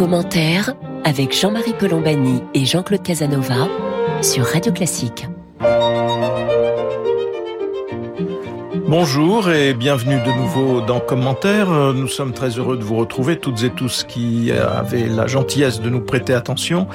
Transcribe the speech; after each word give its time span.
Commentaire 0.00 0.72
avec 1.04 1.38
Jean-Marie 1.38 1.74
Colombani 1.78 2.42
et 2.54 2.64
Jean-Claude 2.64 3.02
Casanova 3.02 3.68
sur 4.22 4.46
Radio 4.46 4.72
Classique. 4.72 5.26
Bonjour 8.88 9.50
et 9.50 9.74
bienvenue 9.74 10.18
de 10.22 10.32
nouveau 10.32 10.80
dans 10.80 11.00
Commentaire. 11.00 11.68
Nous 11.92 12.08
sommes 12.08 12.32
très 12.32 12.48
heureux 12.48 12.78
de 12.78 12.82
vous 12.82 12.96
retrouver, 12.96 13.38
toutes 13.38 13.62
et 13.62 13.68
tous 13.68 14.04
qui 14.04 14.50
avaient 14.52 15.06
la 15.06 15.26
gentillesse 15.26 15.82
de 15.82 15.90
nous 15.90 16.00
prêter 16.00 16.32
attention. 16.32 16.88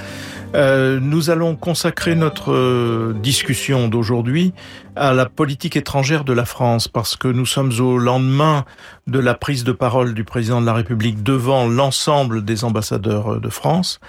Euh, 0.55 0.99
nous 1.01 1.29
allons 1.29 1.57
consacrer 1.57 2.15
notre 2.15 2.53
euh, 2.53 3.13
discussion 3.21 3.89
d'aujourd'hui 3.89 4.53
à 4.95 5.13
la 5.13 5.25
politique 5.25 5.75
étrangère 5.75 6.23
de 6.23 6.31
la 6.31 6.45
France, 6.45 6.87
parce 6.87 7.17
que 7.17 7.27
nous 7.27 7.45
sommes 7.45 7.73
au 7.81 7.97
lendemain 7.97 8.63
de 9.07 9.19
la 9.19 9.33
prise 9.33 9.65
de 9.65 9.73
parole 9.73 10.13
du 10.13 10.23
président 10.23 10.61
de 10.61 10.65
la 10.65 10.73
République 10.73 11.21
devant 11.21 11.67
l'ensemble 11.67 12.45
des 12.45 12.63
ambassadeurs 12.63 13.33
euh, 13.33 13.39
de 13.39 13.49
France, 13.49 13.99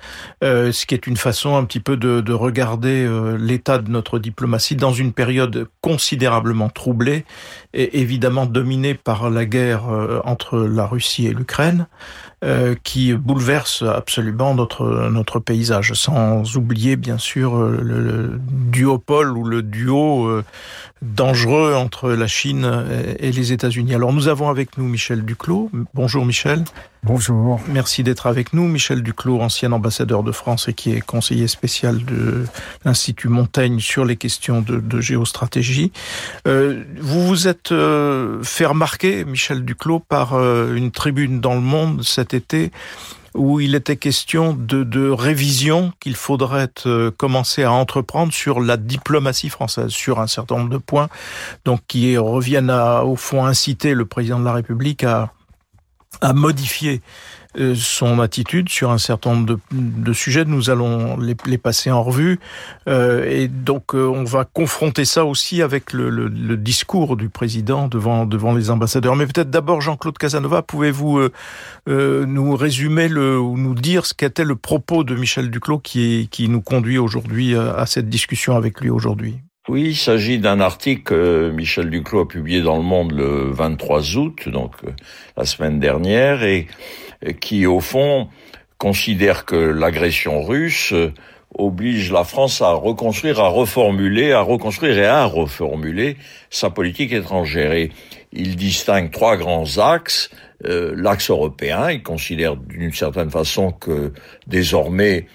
ce 0.42 0.86
qui 0.86 0.94
est 0.94 1.08
une 1.08 1.16
façon 1.16 1.56
un 1.56 1.64
petit 1.64 1.80
peu 1.80 1.96
de, 1.96 2.20
de 2.20 2.32
regarder 2.32 3.08
l'état 3.38 3.78
de 3.78 3.90
notre 3.90 4.18
diplomatie 4.18 4.76
dans 4.76 4.92
une 4.92 5.12
période 5.12 5.66
considérablement 5.80 6.68
troublée 6.68 7.24
et 7.74 8.00
évidemment 8.00 8.46
dominée 8.46 8.94
par 8.94 9.30
la 9.30 9.44
guerre 9.44 9.84
entre 10.24 10.58
la 10.58 10.86
Russie 10.86 11.26
et 11.26 11.32
l'Ukraine. 11.32 11.86
Euh, 12.44 12.74
qui 12.84 13.14
bouleverse 13.14 13.80
absolument 13.82 14.54
notre 14.54 15.08
notre 15.08 15.40
paysage, 15.40 15.94
sans 15.94 16.58
oublier 16.58 16.96
bien 16.96 17.16
sûr 17.16 17.56
euh, 17.56 17.80
le, 17.82 18.38
duopole 18.38 19.38
ou 19.38 19.42
le 19.42 19.62
duo 19.62 20.26
euh, 20.26 20.44
dangereux 21.00 21.72
entre 21.74 22.10
la 22.10 22.26
Chine 22.26 22.84
et 23.18 23.32
les 23.32 23.52
États-Unis. 23.52 23.94
Alors 23.94 24.12
nous 24.12 24.28
avons 24.28 24.50
avec 24.50 24.76
nous 24.76 24.86
Michel 24.86 25.24
Duclos. 25.24 25.70
Bonjour 25.94 26.26
Michel. 26.26 26.64
Bonjour. 27.02 27.60
Merci 27.68 28.02
d'être 28.02 28.26
avec 28.26 28.52
nous. 28.52 28.66
Michel 28.66 29.02
Duclos, 29.02 29.40
ancien 29.40 29.70
ambassadeur 29.72 30.22
de 30.22 30.32
France 30.32 30.68
et 30.68 30.72
qui 30.72 30.90
est 30.92 31.00
conseiller 31.00 31.46
spécial 31.46 32.04
de 32.04 32.46
l'Institut 32.84 33.28
Montaigne 33.28 33.78
sur 33.78 34.04
les 34.04 34.16
questions 34.16 34.60
de, 34.62 34.80
de 34.80 35.00
géostratégie. 35.00 35.92
Euh, 36.48 36.82
vous 36.98 37.26
vous 37.26 37.46
êtes 37.46 37.72
fait 38.42 38.66
remarquer, 38.66 39.24
Michel 39.24 39.64
Duclos, 39.64 40.00
par 40.00 40.34
une 40.34 40.90
tribune 40.90 41.40
dans 41.40 41.54
le 41.54 41.60
Monde 41.60 42.02
cet 42.02 42.34
où 43.36 43.60
il 43.60 43.74
était 43.74 43.96
question 43.96 44.54
de, 44.54 44.82
de 44.82 45.08
révision 45.08 45.92
qu'il 46.00 46.16
faudrait 46.16 46.70
euh, 46.86 47.10
commencer 47.10 47.62
à 47.62 47.72
entreprendre 47.72 48.32
sur 48.32 48.60
la 48.60 48.76
diplomatie 48.76 49.50
française, 49.50 49.90
sur 49.90 50.20
un 50.20 50.26
certain 50.26 50.56
nombre 50.56 50.70
de 50.70 50.78
points, 50.78 51.08
donc 51.64 51.80
qui 51.86 52.16
reviennent 52.16 52.70
à, 52.70 53.04
au 53.04 53.16
fond, 53.16 53.44
inciter 53.44 53.94
le 53.94 54.06
président 54.06 54.40
de 54.40 54.44
la 54.44 54.52
République 54.52 55.04
à, 55.04 55.32
modifier 56.32 57.02
son 57.74 58.20
attitude 58.20 58.68
sur 58.68 58.90
un 58.90 58.98
certain 58.98 59.34
nombre 59.34 59.58
de, 59.72 60.12
sujets. 60.12 60.44
Nous 60.44 60.70
allons 60.70 61.18
les, 61.18 61.58
passer 61.58 61.90
en 61.90 62.02
revue 62.02 62.38
euh, 62.88 63.24
et 63.28 63.48
donc 63.48 63.94
euh, 63.94 64.06
on 64.06 64.24
va 64.24 64.44
confronter 64.44 65.04
ça 65.04 65.24
aussi 65.24 65.62
avec 65.62 65.92
le, 65.92 66.28
discours 66.56 67.16
du 67.16 67.28
président 67.28 67.88
devant 67.88 68.26
devant 68.26 68.54
les 68.54 68.70
ambassadeurs. 68.70 69.16
Mais 69.16 69.26
peut-être 69.26 69.50
d'abord 69.50 69.80
Jean-Claude 69.80 70.18
Casanova, 70.18 70.62
pouvez-vous 70.62 71.18
euh, 71.18 71.32
euh, 71.88 72.26
nous 72.26 72.56
résumer 72.56 73.08
le 73.08 73.38
ou 73.38 73.56
nous 73.56 73.74
dire 73.74 74.06
ce 74.06 74.14
qu'était 74.14 74.44
le 74.44 74.56
propos 74.56 75.04
de 75.04 75.14
Michel 75.14 75.50
Duclos 75.50 75.78
qui 75.78 76.28
qui 76.30 76.48
nous 76.48 76.62
conduit 76.62 76.98
aujourd'hui 76.98 77.54
à 77.54 77.86
cette 77.86 78.08
discussion 78.08 78.56
avec 78.56 78.80
lui 78.80 78.90
aujourd'hui? 78.90 79.40
Oui, 79.68 79.82
il 79.88 79.96
s'agit 79.96 80.38
d'un 80.38 80.60
article 80.60 81.02
que 81.02 81.50
Michel 81.50 81.90
Duclos 81.90 82.20
a 82.20 82.28
publié 82.28 82.62
dans 82.62 82.76
Le 82.76 82.84
Monde 82.84 83.10
le 83.10 83.50
23 83.50 84.16
août, 84.16 84.48
donc 84.48 84.74
la 85.36 85.44
semaine 85.44 85.80
dernière, 85.80 86.44
et 86.44 86.68
qui, 87.40 87.66
au 87.66 87.80
fond, 87.80 88.28
considère 88.78 89.44
que 89.44 89.56
l'agression 89.56 90.40
russe 90.40 90.94
oblige 91.58 92.12
la 92.12 92.22
France 92.22 92.62
à 92.62 92.74
reconstruire, 92.74 93.40
à 93.40 93.48
reformuler, 93.48 94.30
à 94.30 94.42
reconstruire 94.42 94.98
et 94.98 95.06
à 95.06 95.24
reformuler 95.24 96.16
sa 96.48 96.70
politique 96.70 97.12
étrangère. 97.12 97.72
Et 97.72 97.90
il 98.32 98.54
distingue 98.54 99.10
trois 99.10 99.36
grands 99.36 99.78
axes. 99.78 100.30
Euh, 100.64 100.94
L'axe 100.96 101.28
européen, 101.28 101.90
il 101.90 102.04
considère 102.04 102.56
d'une 102.56 102.92
certaine 102.92 103.30
façon 103.30 103.72
que 103.72 104.12
désormais 104.46 105.26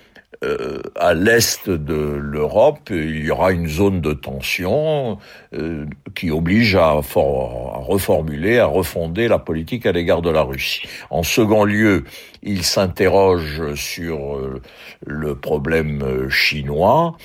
euh, 0.44 0.82
à 0.96 1.14
l'est 1.14 1.70
de 1.70 1.94
l'Europe, 1.94 2.90
il 2.90 3.24
y 3.24 3.30
aura 3.30 3.52
une 3.52 3.68
zone 3.68 4.02
de 4.02 4.14
tension 4.14 5.20
euh, 5.54 5.86
qui 6.16 6.32
oblige 6.32 6.76
à, 6.76 6.94
reformuler, 6.94 8.58
à 8.58 8.66
refonder 8.66 9.28
la 9.28 9.38
politique 9.38 9.86
à 9.86 9.92
l'égard 9.92 10.24
de 10.24 10.32
la 10.32 10.42
Russie. 10.42 10.82
En 11.12 11.22
second 11.22 11.64
lieu, 11.64 12.06
il 12.44 12.64
s'interroge 12.64 13.76
sur 13.76 14.36
euh, 14.36 14.62
le 15.06 15.36
problème 15.36 16.02
euh, 16.02 16.30
chinois 16.30 17.16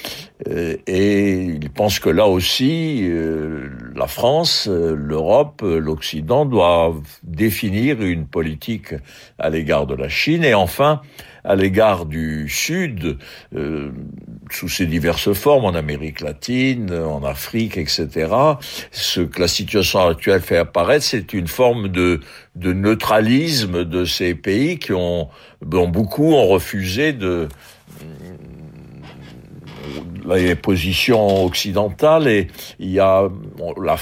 euh, 0.49 0.77
et 0.87 1.45
il 1.45 1.71
pense 1.71 1.99
que 1.99 2.11
là 2.11 2.27
aussi, 2.27 3.09
la 3.95 4.07
France, 4.07 4.69
l'Europe, 4.69 5.63
l'Occident 5.63 6.45
doivent 6.45 7.01
définir 7.23 8.03
une 8.03 8.27
politique 8.27 8.95
à 9.39 9.49
l'égard 9.49 9.87
de 9.87 9.95
la 9.95 10.09
Chine 10.09 10.45
et 10.45 10.55
enfin 10.55 11.01
à 11.47 11.55
l'égard 11.55 12.07
du 12.07 12.49
Sud, 12.49 13.19
euh, 13.55 13.91
sous 14.51 14.69
ses 14.69 14.87
diverses 14.87 15.33
formes, 15.33 15.65
en 15.65 15.75
Amérique 15.75 16.21
latine, 16.21 16.93
en 16.93 17.23
Afrique, 17.23 17.79
etc. 17.79 18.09
Ce 18.91 19.21
que 19.21 19.41
la 19.41 19.49
situation 19.49 20.01
actuelle 20.07 20.41
fait 20.41 20.59
apparaître, 20.59 21.05
c'est 21.05 21.33
une 21.33 21.47
forme 21.47 21.89
de, 21.89 22.21
de 22.57 22.73
neutralisme 22.73 23.85
de 23.85 24.05
ces 24.05 24.35
pays 24.35 24.79
qui 24.79 24.93
ont, 24.93 25.29
dont 25.65 25.89
beaucoup 25.89 26.33
ont 26.33 26.49
refusé 26.49 27.13
de 27.13 27.49
les 30.35 30.55
positions 30.55 31.45
occidentales 31.45 32.29
et 32.29 32.49
il 32.79 32.91
y 32.91 33.01
a 33.01 33.29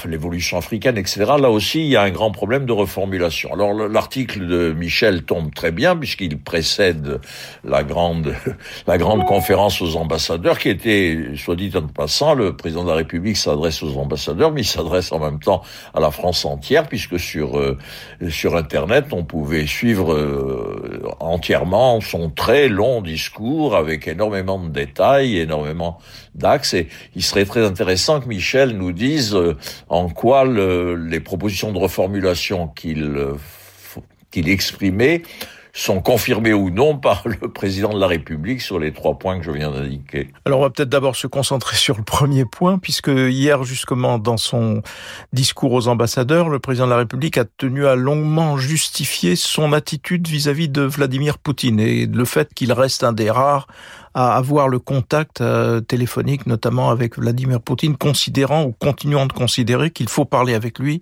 l'évolution 0.07 0.57
africaine, 0.57 0.97
etc. 0.97 1.25
Là 1.39 1.49
aussi, 1.49 1.81
il 1.81 1.87
y 1.87 1.95
a 1.95 2.01
un 2.01 2.09
grand 2.09 2.31
problème 2.31 2.65
de 2.65 2.71
reformulation. 2.71 3.53
Alors 3.53 3.73
l'article 3.73 4.47
de 4.47 4.73
Michel 4.73 5.23
tombe 5.23 5.53
très 5.53 5.71
bien 5.71 5.95
puisqu'il 5.95 6.39
précède 6.39 7.19
la 7.63 7.83
grande 7.83 8.35
la 8.87 8.97
grande 8.97 9.25
conférence 9.25 9.81
aux 9.81 9.95
ambassadeurs 9.95 10.59
qui 10.59 10.69
était, 10.69 11.17
soit 11.35 11.55
dit 11.55 11.71
en 11.75 11.87
passant, 11.87 12.33
le 12.33 12.55
président 12.55 12.83
de 12.83 12.89
la 12.89 12.95
République 12.95 13.37
s'adresse 13.37 13.83
aux 13.83 13.97
ambassadeurs, 13.97 14.51
mais 14.51 14.61
il 14.61 14.65
s'adresse 14.65 15.11
en 15.11 15.19
même 15.19 15.39
temps 15.39 15.61
à 15.93 15.99
la 15.99 16.11
France 16.11 16.45
entière 16.45 16.87
puisque 16.87 17.19
sur 17.19 17.57
euh, 17.57 17.77
sur 18.29 18.55
Internet 18.55 19.07
on 19.11 19.23
pouvait 19.23 19.67
suivre 19.67 20.13
euh, 20.13 21.01
entièrement 21.19 22.01
son 22.01 22.29
très 22.29 22.67
long 22.67 23.01
discours 23.01 23.75
avec 23.75 24.07
énormément 24.07 24.59
de 24.59 24.69
détails, 24.69 25.37
énormément 25.37 25.99
d'axes. 26.33 26.73
Et 26.73 26.87
il 27.15 27.23
serait 27.23 27.45
très 27.45 27.65
intéressant 27.65 28.19
que 28.19 28.27
Michel 28.27 28.77
nous 28.77 28.91
dise 28.91 29.35
euh, 29.35 29.55
en 29.89 30.09
quoi 30.09 30.45
le, 30.45 30.95
les 30.95 31.19
propositions 31.19 31.71
de 31.71 31.77
reformulation 31.77 32.67
qu'il 32.67 33.03
euh, 33.03 33.33
qu'il 34.31 34.49
exprimait 34.49 35.23
sont 35.75 36.01
confirmés 36.01 36.53
ou 36.53 36.69
non 36.69 36.97
par 36.97 37.23
le 37.41 37.49
président 37.49 37.93
de 37.93 37.99
la 37.99 38.07
République 38.07 38.61
sur 38.61 38.79
les 38.79 38.93
trois 38.93 39.19
points 39.19 39.37
que 39.37 39.45
je 39.45 39.51
viens 39.51 39.71
d'indiquer. 39.71 40.29
Alors 40.45 40.59
on 40.59 40.61
va 40.63 40.69
peut-être 40.69 40.89
d'abord 40.89 41.15
se 41.15 41.27
concentrer 41.27 41.75
sur 41.75 41.97
le 41.97 42.03
premier 42.03 42.45
point, 42.45 42.79
puisque 42.79 43.09
hier 43.09 43.63
justement 43.63 44.17
dans 44.17 44.37
son 44.37 44.81
discours 45.33 45.73
aux 45.73 45.87
ambassadeurs, 45.87 46.49
le 46.49 46.59
président 46.59 46.85
de 46.85 46.91
la 46.91 46.97
République 46.97 47.37
a 47.37 47.45
tenu 47.45 47.85
à 47.85 47.95
longuement 47.95 48.57
justifier 48.57 49.35
son 49.35 49.73
attitude 49.73 50.27
vis-à-vis 50.27 50.67
-vis 50.67 50.71
de 50.71 50.81
Vladimir 50.81 51.37
Poutine 51.37 51.79
et 51.79 52.05
le 52.05 52.25
fait 52.25 52.53
qu'il 52.53 52.71
reste 52.71 53.03
un 53.03 53.13
des 53.13 53.29
rares 53.29 53.67
à 54.15 54.37
avoir 54.37 54.69
le 54.69 54.79
contact 54.79 55.41
euh, 55.41 55.81
téléphonique, 55.81 56.47
notamment 56.47 56.89
avec 56.89 57.19
Vladimir 57.19 57.59
Poutine, 57.59 57.97
considérant 57.97 58.63
ou 58.63 58.71
continuant 58.71 59.25
de 59.25 59.33
considérer 59.33 59.91
qu'il 59.91 60.07
faut 60.07 60.23
parler 60.23 60.53
avec 60.53 60.79
lui, 60.79 61.01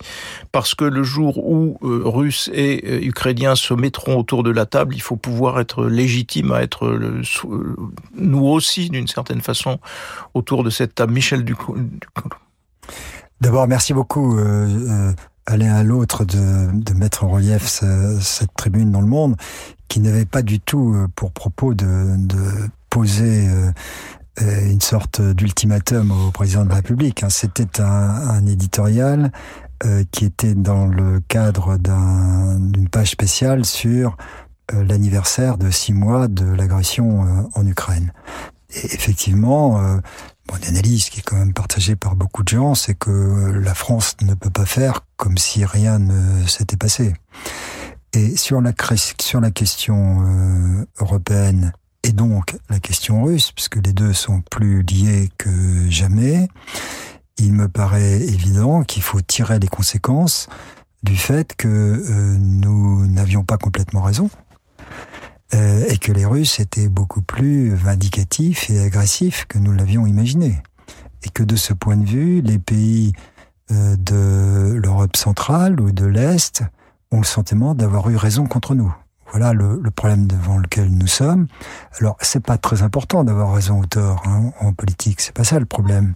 parce 0.51 0.73
que 0.73 0.83
le 0.83 1.03
jour 1.03 1.37
où 1.37 1.77
euh, 1.83 2.01
Russes 2.05 2.49
et 2.53 2.83
euh, 2.83 3.05
Ukrainiens 3.05 3.55
se 3.55 3.75
mettront 3.75 4.17
autour 4.17 4.41
de 4.41 4.49
la 4.49 4.65
table, 4.65 4.95
il 4.95 5.01
faut 5.01 5.15
pouvoir 5.15 5.59
être 5.59 5.85
légitime 5.85 6.51
à 6.51 6.63
être 6.63 6.99
nous 8.15 8.45
aussi, 8.45 8.89
d'une 8.89 9.07
certaine 9.07 9.41
façon, 9.41 9.79
autour 10.33 10.63
de 10.63 10.71
cette 10.71 10.95
table. 10.95 11.13
Michel 11.13 11.45
Duclos. 11.45 11.77
D'abord, 13.41 13.67
merci 13.67 13.93
beaucoup. 13.93 14.39
Euh, 14.39 15.13
à 15.45 15.57
l'un 15.57 15.75
à 15.75 15.83
l'autre 15.83 16.25
de, 16.25 16.93
mettre 16.93 17.25
en 17.25 17.29
relief 17.29 17.67
ce, 17.67 18.17
cette 18.21 18.55
tribune 18.55 18.91
dans 18.91 19.01
le 19.01 19.07
monde, 19.07 19.35
qui 19.87 19.99
n'avait 19.99 20.25
pas 20.25 20.41
du 20.41 20.59
tout 20.59 20.95
pour 21.15 21.31
propos 21.31 21.73
de 21.73 22.17
poser 22.93 23.47
euh, 23.47 24.69
une 24.69 24.81
sorte 24.81 25.19
d'ultimatum 25.19 26.11
au 26.11 26.29
président 26.29 26.63
de 26.63 26.69
la 26.69 26.75
République. 26.75 27.23
Hein. 27.23 27.29
C'était 27.29 27.81
un, 27.81 27.85
un, 27.85 28.45
éditorial 28.45 29.31
euh, 29.83 30.03
qui 30.11 30.25
était 30.25 30.53
dans 30.53 30.85
le 30.85 31.19
cadre 31.27 31.77
d'une 31.77 32.83
un, 32.83 32.89
page 32.91 33.09
spéciale 33.09 33.65
sur 33.65 34.15
euh, 34.73 34.83
l'anniversaire 34.83 35.57
de 35.57 35.71
six 35.71 35.91
mois 35.91 36.27
de 36.27 36.45
l'agression 36.45 37.25
euh, 37.25 37.41
en 37.55 37.65
Ukraine. 37.65 38.13
Et 38.75 38.93
effectivement, 38.93 39.81
euh, 39.81 39.97
une 40.55 40.67
analyse 40.67 41.09
qui 41.09 41.21
est 41.21 41.23
quand 41.23 41.37
même 41.37 41.53
partagée 41.53 41.95
par 41.95 42.15
beaucoup 42.15 42.43
de 42.43 42.49
gens, 42.49 42.75
c'est 42.75 42.93
que 42.93 43.09
la 43.09 43.73
France 43.73 44.15
ne 44.21 44.35
peut 44.35 44.51
pas 44.51 44.67
faire 44.67 45.01
comme 45.17 45.39
si 45.39 45.65
rien 45.65 45.97
ne 45.97 46.45
s'était 46.45 46.77
passé. 46.77 47.15
Et 48.13 48.37
sur 48.37 48.61
la, 48.61 48.73
question 49.51 50.21
euh, 50.21 50.85
européenne 50.99 51.73
et 52.03 52.11
donc 52.11 52.57
la 52.69 52.79
question 52.79 53.23
russe, 53.23 53.51
puisque 53.51 53.77
les 53.77 53.93
deux 53.93 54.13
sont 54.13 54.41
plus 54.41 54.83
liés 54.83 55.29
que 55.37 55.89
jamais, 55.89 56.47
il 57.37 57.53
me 57.53 57.67
paraît 57.67 58.21
évident 58.21 58.83
qu'il 58.83 59.01
faut 59.01 59.21
tirer 59.21 59.59
les 59.59 59.67
conséquences 59.67 60.47
du 61.01 61.17
fait 61.17 61.55
que 61.55 61.67
euh, 61.67 62.37
nous 62.39 63.07
n'avions 63.07 63.43
pas 63.43 63.57
complètement 63.57 64.01
raison 64.01 64.29
euh, 65.53 65.85
et 65.89 65.97
que 65.97 66.11
les 66.11 66.25
Russes 66.25 66.59
étaient 66.59 66.87
beaucoup 66.87 67.21
plus 67.21 67.73
vindicatifs 67.73 68.69
et 68.69 68.79
agressifs 68.79 69.45
que 69.45 69.59
nous 69.59 69.73
l'avions 69.73 70.05
imaginé. 70.05 70.61
Et 71.23 71.29
que 71.29 71.43
de 71.43 71.55
ce 71.55 71.73
point 71.73 71.97
de 71.97 72.05
vue, 72.05 72.41
les 72.41 72.59
pays 72.59 73.13
euh, 73.71 73.95
de 73.97 74.73
l'Europe 74.75 75.15
centrale 75.15 75.79
ou 75.79 75.91
de 75.91 76.05
l'Est 76.05 76.63
ont 77.11 77.19
le 77.19 77.25
sentiment 77.25 77.75
d'avoir 77.75 78.09
eu 78.09 78.15
raison 78.15 78.45
contre 78.45 78.75
nous. 78.75 78.93
Voilà 79.33 79.51
le, 79.53 79.81
problème 79.89 80.27
devant 80.27 80.59
lequel 80.59 80.93
nous 80.93 81.07
sommes. 81.07 81.47
Alors, 81.99 82.17
c'est 82.21 82.39
pas 82.39 82.59
très 82.59 82.83
important 82.83 83.23
d'avoir 83.23 83.51
raison 83.51 83.79
ou 83.79 83.85
tort 83.87 84.21
hein, 84.27 84.51
en 84.59 84.73
politique. 84.73 85.21
C'est 85.21 85.33
pas 85.33 85.43
ça 85.43 85.59
le 85.59 85.65
problème. 85.65 86.13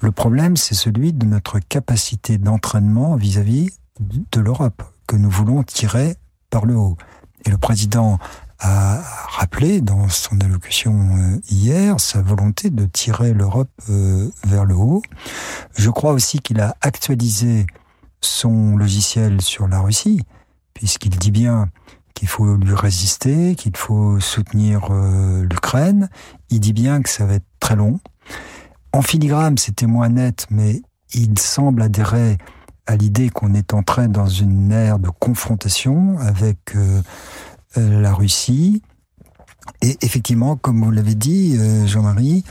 Le 0.00 0.10
problème, 0.10 0.56
c'est 0.56 0.74
celui 0.74 1.12
de 1.12 1.24
notre 1.24 1.60
capacité 1.60 2.36
d'entraînement 2.36 3.14
vis-à-vis 3.14 3.70
de 4.00 4.40
l'Europe 4.40 4.82
que 5.06 5.14
nous 5.14 5.30
voulons 5.30 5.62
tirer 5.62 6.16
par 6.50 6.66
le 6.66 6.74
haut. 6.74 6.96
Et 7.44 7.50
le 7.50 7.58
président 7.58 8.18
a 8.58 9.02
rappelé 9.28 9.80
dans 9.80 10.08
son 10.08 10.40
allocution 10.40 11.16
euh, 11.16 11.40
hier 11.48 12.00
sa 12.00 12.22
volonté 12.22 12.70
de 12.70 12.86
tirer 12.86 13.34
l'Europe 13.34 13.70
euh, 13.88 14.28
vers 14.44 14.64
le 14.64 14.74
haut. 14.74 15.02
Je 15.76 15.90
crois 15.90 16.10
aussi 16.10 16.40
qu'il 16.40 16.60
a 16.60 16.74
actualisé 16.80 17.66
son 18.20 18.76
logiciel 18.76 19.42
sur 19.42 19.68
la 19.68 19.78
Russie, 19.78 20.22
puisqu'il 20.74 21.16
dit 21.16 21.30
bien 21.30 21.70
qu'il 22.18 22.26
faut 22.26 22.56
lui 22.56 22.74
résister, 22.74 23.54
qu'il 23.54 23.76
faut 23.76 24.18
soutenir 24.18 24.88
euh, 24.90 25.44
l'Ukraine. 25.44 26.08
Il 26.50 26.58
dit 26.58 26.72
bien 26.72 27.00
que 27.00 27.08
ça 27.08 27.24
va 27.24 27.34
être 27.34 27.46
très 27.60 27.76
long. 27.76 28.00
En 28.92 29.02
filigrane, 29.02 29.56
c'était 29.56 29.86
moins 29.86 30.08
net, 30.08 30.46
mais 30.50 30.82
il 31.14 31.38
semble 31.38 31.80
adhérer 31.80 32.36
à 32.88 32.96
l'idée 32.96 33.30
qu'on 33.30 33.54
est 33.54 33.72
entré 33.72 34.08
dans 34.08 34.26
une 34.26 34.72
ère 34.72 34.98
de 34.98 35.10
confrontation 35.10 36.18
avec 36.18 36.74
euh, 36.74 37.02
la 37.76 38.12
Russie. 38.12 38.82
Et 39.80 39.96
effectivement, 40.00 40.56
comme 40.56 40.82
vous 40.82 40.90
l'avez 40.90 41.14
dit, 41.14 41.56
euh, 41.56 41.86
Jean-Marie, 41.86 42.42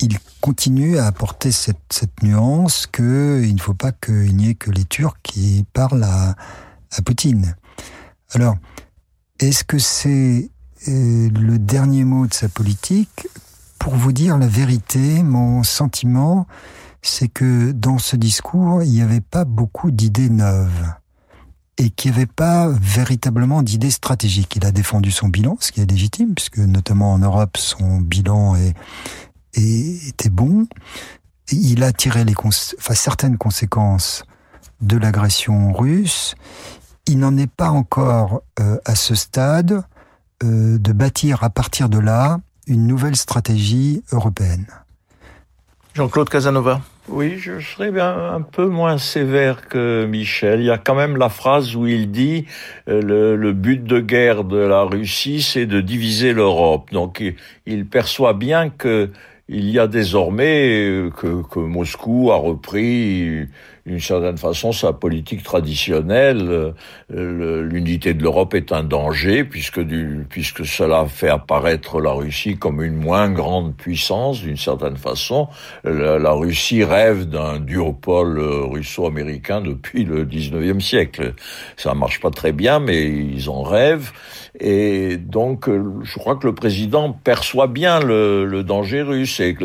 il 0.00 0.16
continue 0.40 0.96
à 0.96 1.06
apporter 1.06 1.52
cette, 1.52 1.92
cette 1.92 2.22
nuance 2.22 2.86
qu'il 2.86 3.54
ne 3.54 3.60
faut 3.60 3.74
pas 3.74 3.92
qu'il 3.92 4.34
n'y 4.34 4.48
ait 4.48 4.54
que 4.54 4.70
les 4.70 4.84
Turcs 4.86 5.18
qui 5.22 5.66
parlent 5.74 6.04
à, 6.04 6.36
à 6.90 7.02
Poutine. 7.02 7.54
Alors, 8.32 8.56
est-ce 9.48 9.64
que 9.64 9.78
c'est 9.78 10.50
euh, 10.88 11.28
le 11.28 11.58
dernier 11.58 12.04
mot 12.04 12.26
de 12.26 12.32
sa 12.34 12.48
politique? 12.48 13.28
Pour 13.78 13.94
vous 13.94 14.12
dire 14.12 14.38
la 14.38 14.46
vérité, 14.46 15.22
mon 15.22 15.62
sentiment, 15.62 16.46
c'est 17.02 17.28
que 17.28 17.72
dans 17.72 17.98
ce 17.98 18.16
discours, 18.16 18.82
il 18.82 18.90
n'y 18.90 19.02
avait 19.02 19.20
pas 19.20 19.44
beaucoup 19.44 19.90
d'idées 19.90 20.30
neuves 20.30 20.94
et 21.76 21.90
qui 21.90 22.08
avait 22.08 22.24
pas 22.24 22.68
véritablement 22.68 23.62
d'idée 23.62 23.90
stratégique. 23.90 24.56
Il 24.56 24.64
a 24.64 24.72
défendu 24.72 25.10
son 25.10 25.28
bilan, 25.28 25.58
ce 25.60 25.72
qui 25.72 25.80
est 25.80 25.90
légitime, 25.90 26.34
puisque 26.34 26.58
notamment 26.58 27.12
en 27.12 27.18
Europe, 27.18 27.56
son 27.58 28.00
bilan 28.00 28.56
était 29.54 30.30
bon. 30.30 30.66
Il 31.50 31.82
a 31.82 31.92
tiré 31.92 32.24
les 32.24 32.34
certaines 32.94 33.36
conséquences 33.36 34.24
de 34.80 34.96
l'agression 34.96 35.72
russe. 35.72 36.34
Il 37.06 37.18
n'en 37.18 37.36
est 37.36 37.50
pas 37.50 37.68
encore 37.68 38.42
euh, 38.60 38.78
à 38.86 38.94
ce 38.94 39.14
stade 39.14 39.82
euh, 40.42 40.78
de 40.78 40.92
bâtir 40.92 41.44
à 41.44 41.50
partir 41.50 41.88
de 41.88 41.98
là 41.98 42.38
une 42.66 42.86
nouvelle 42.86 43.16
stratégie 43.16 44.02
européenne. 44.10 44.66
Jean-Claude 45.92 46.30
Casanova. 46.30 46.80
Oui, 47.08 47.36
je 47.38 47.60
serais 47.60 47.92
bien 47.92 48.32
un 48.32 48.40
peu 48.40 48.66
moins 48.66 48.96
sévère 48.96 49.68
que 49.68 50.06
Michel. 50.06 50.60
Il 50.60 50.66
y 50.66 50.70
a 50.70 50.78
quand 50.78 50.94
même 50.94 51.18
la 51.18 51.28
phrase 51.28 51.76
où 51.76 51.86
il 51.86 52.10
dit 52.10 52.46
euh, 52.88 53.02
le, 53.02 53.36
le, 53.36 53.52
but 53.52 53.84
de 53.84 54.00
guerre 54.00 54.42
de 54.42 54.56
la 54.56 54.82
Russie, 54.82 55.42
c'est 55.42 55.66
de 55.66 55.82
diviser 55.82 56.32
l'Europe. 56.32 56.90
Donc 56.90 57.22
il 57.66 57.86
perçoit 57.86 58.32
bien 58.32 58.70
que 58.70 59.10
il 59.48 59.68
y 59.70 59.78
a 59.78 59.86
désormais 59.86 60.88
euh, 60.88 61.10
que, 61.10 61.42
que 61.42 61.58
Moscou 61.58 62.30
a 62.32 62.36
repris 62.36 63.46
d'une 63.86 64.00
certaine 64.00 64.38
façon 64.38 64.72
sa 64.72 64.92
politique 64.94 65.42
traditionnelle. 65.42 66.72
L'unité 67.10 68.14
de 68.14 68.22
l'Europe 68.22 68.54
est 68.54 68.72
un 68.72 68.82
danger 68.82 69.44
puisque, 69.44 69.80
du, 69.80 70.26
puisque 70.28 70.64
cela 70.64 71.04
fait 71.04 71.28
apparaître 71.28 72.00
la 72.00 72.12
Russie 72.12 72.56
comme 72.56 72.82
une 72.82 72.94
moins 72.94 73.30
grande 73.30 73.76
puissance 73.76 74.40
d'une 74.40 74.56
certaine 74.56 74.96
façon. 74.96 75.48
La, 75.84 76.32
Russie 76.32 76.82
rêve 76.82 77.26
d'un 77.28 77.60
duopole 77.60 78.38
euh, 78.38 78.64
russo-américain 78.64 79.60
depuis 79.60 80.04
le 80.04 80.24
19e 80.24 80.80
siècle. 80.80 81.34
Ça 81.76 81.94
marche 81.94 82.20
pas 82.20 82.30
très 82.30 82.52
bien, 82.52 82.80
mais 82.80 83.06
ils 83.06 83.50
en 83.50 83.62
rêvent. 83.62 84.12
Et 84.60 85.16
donc, 85.16 85.68
euh, 85.68 85.82
je 86.04 86.14
crois 86.18 86.36
que 86.36 86.46
le 86.46 86.54
président 86.54 87.10
perçoit 87.12 87.66
bien 87.66 87.98
le, 87.98 88.44
le 88.44 88.62
danger 88.62 89.02
russe 89.02 89.40
et 89.40 89.54
que 89.54 89.64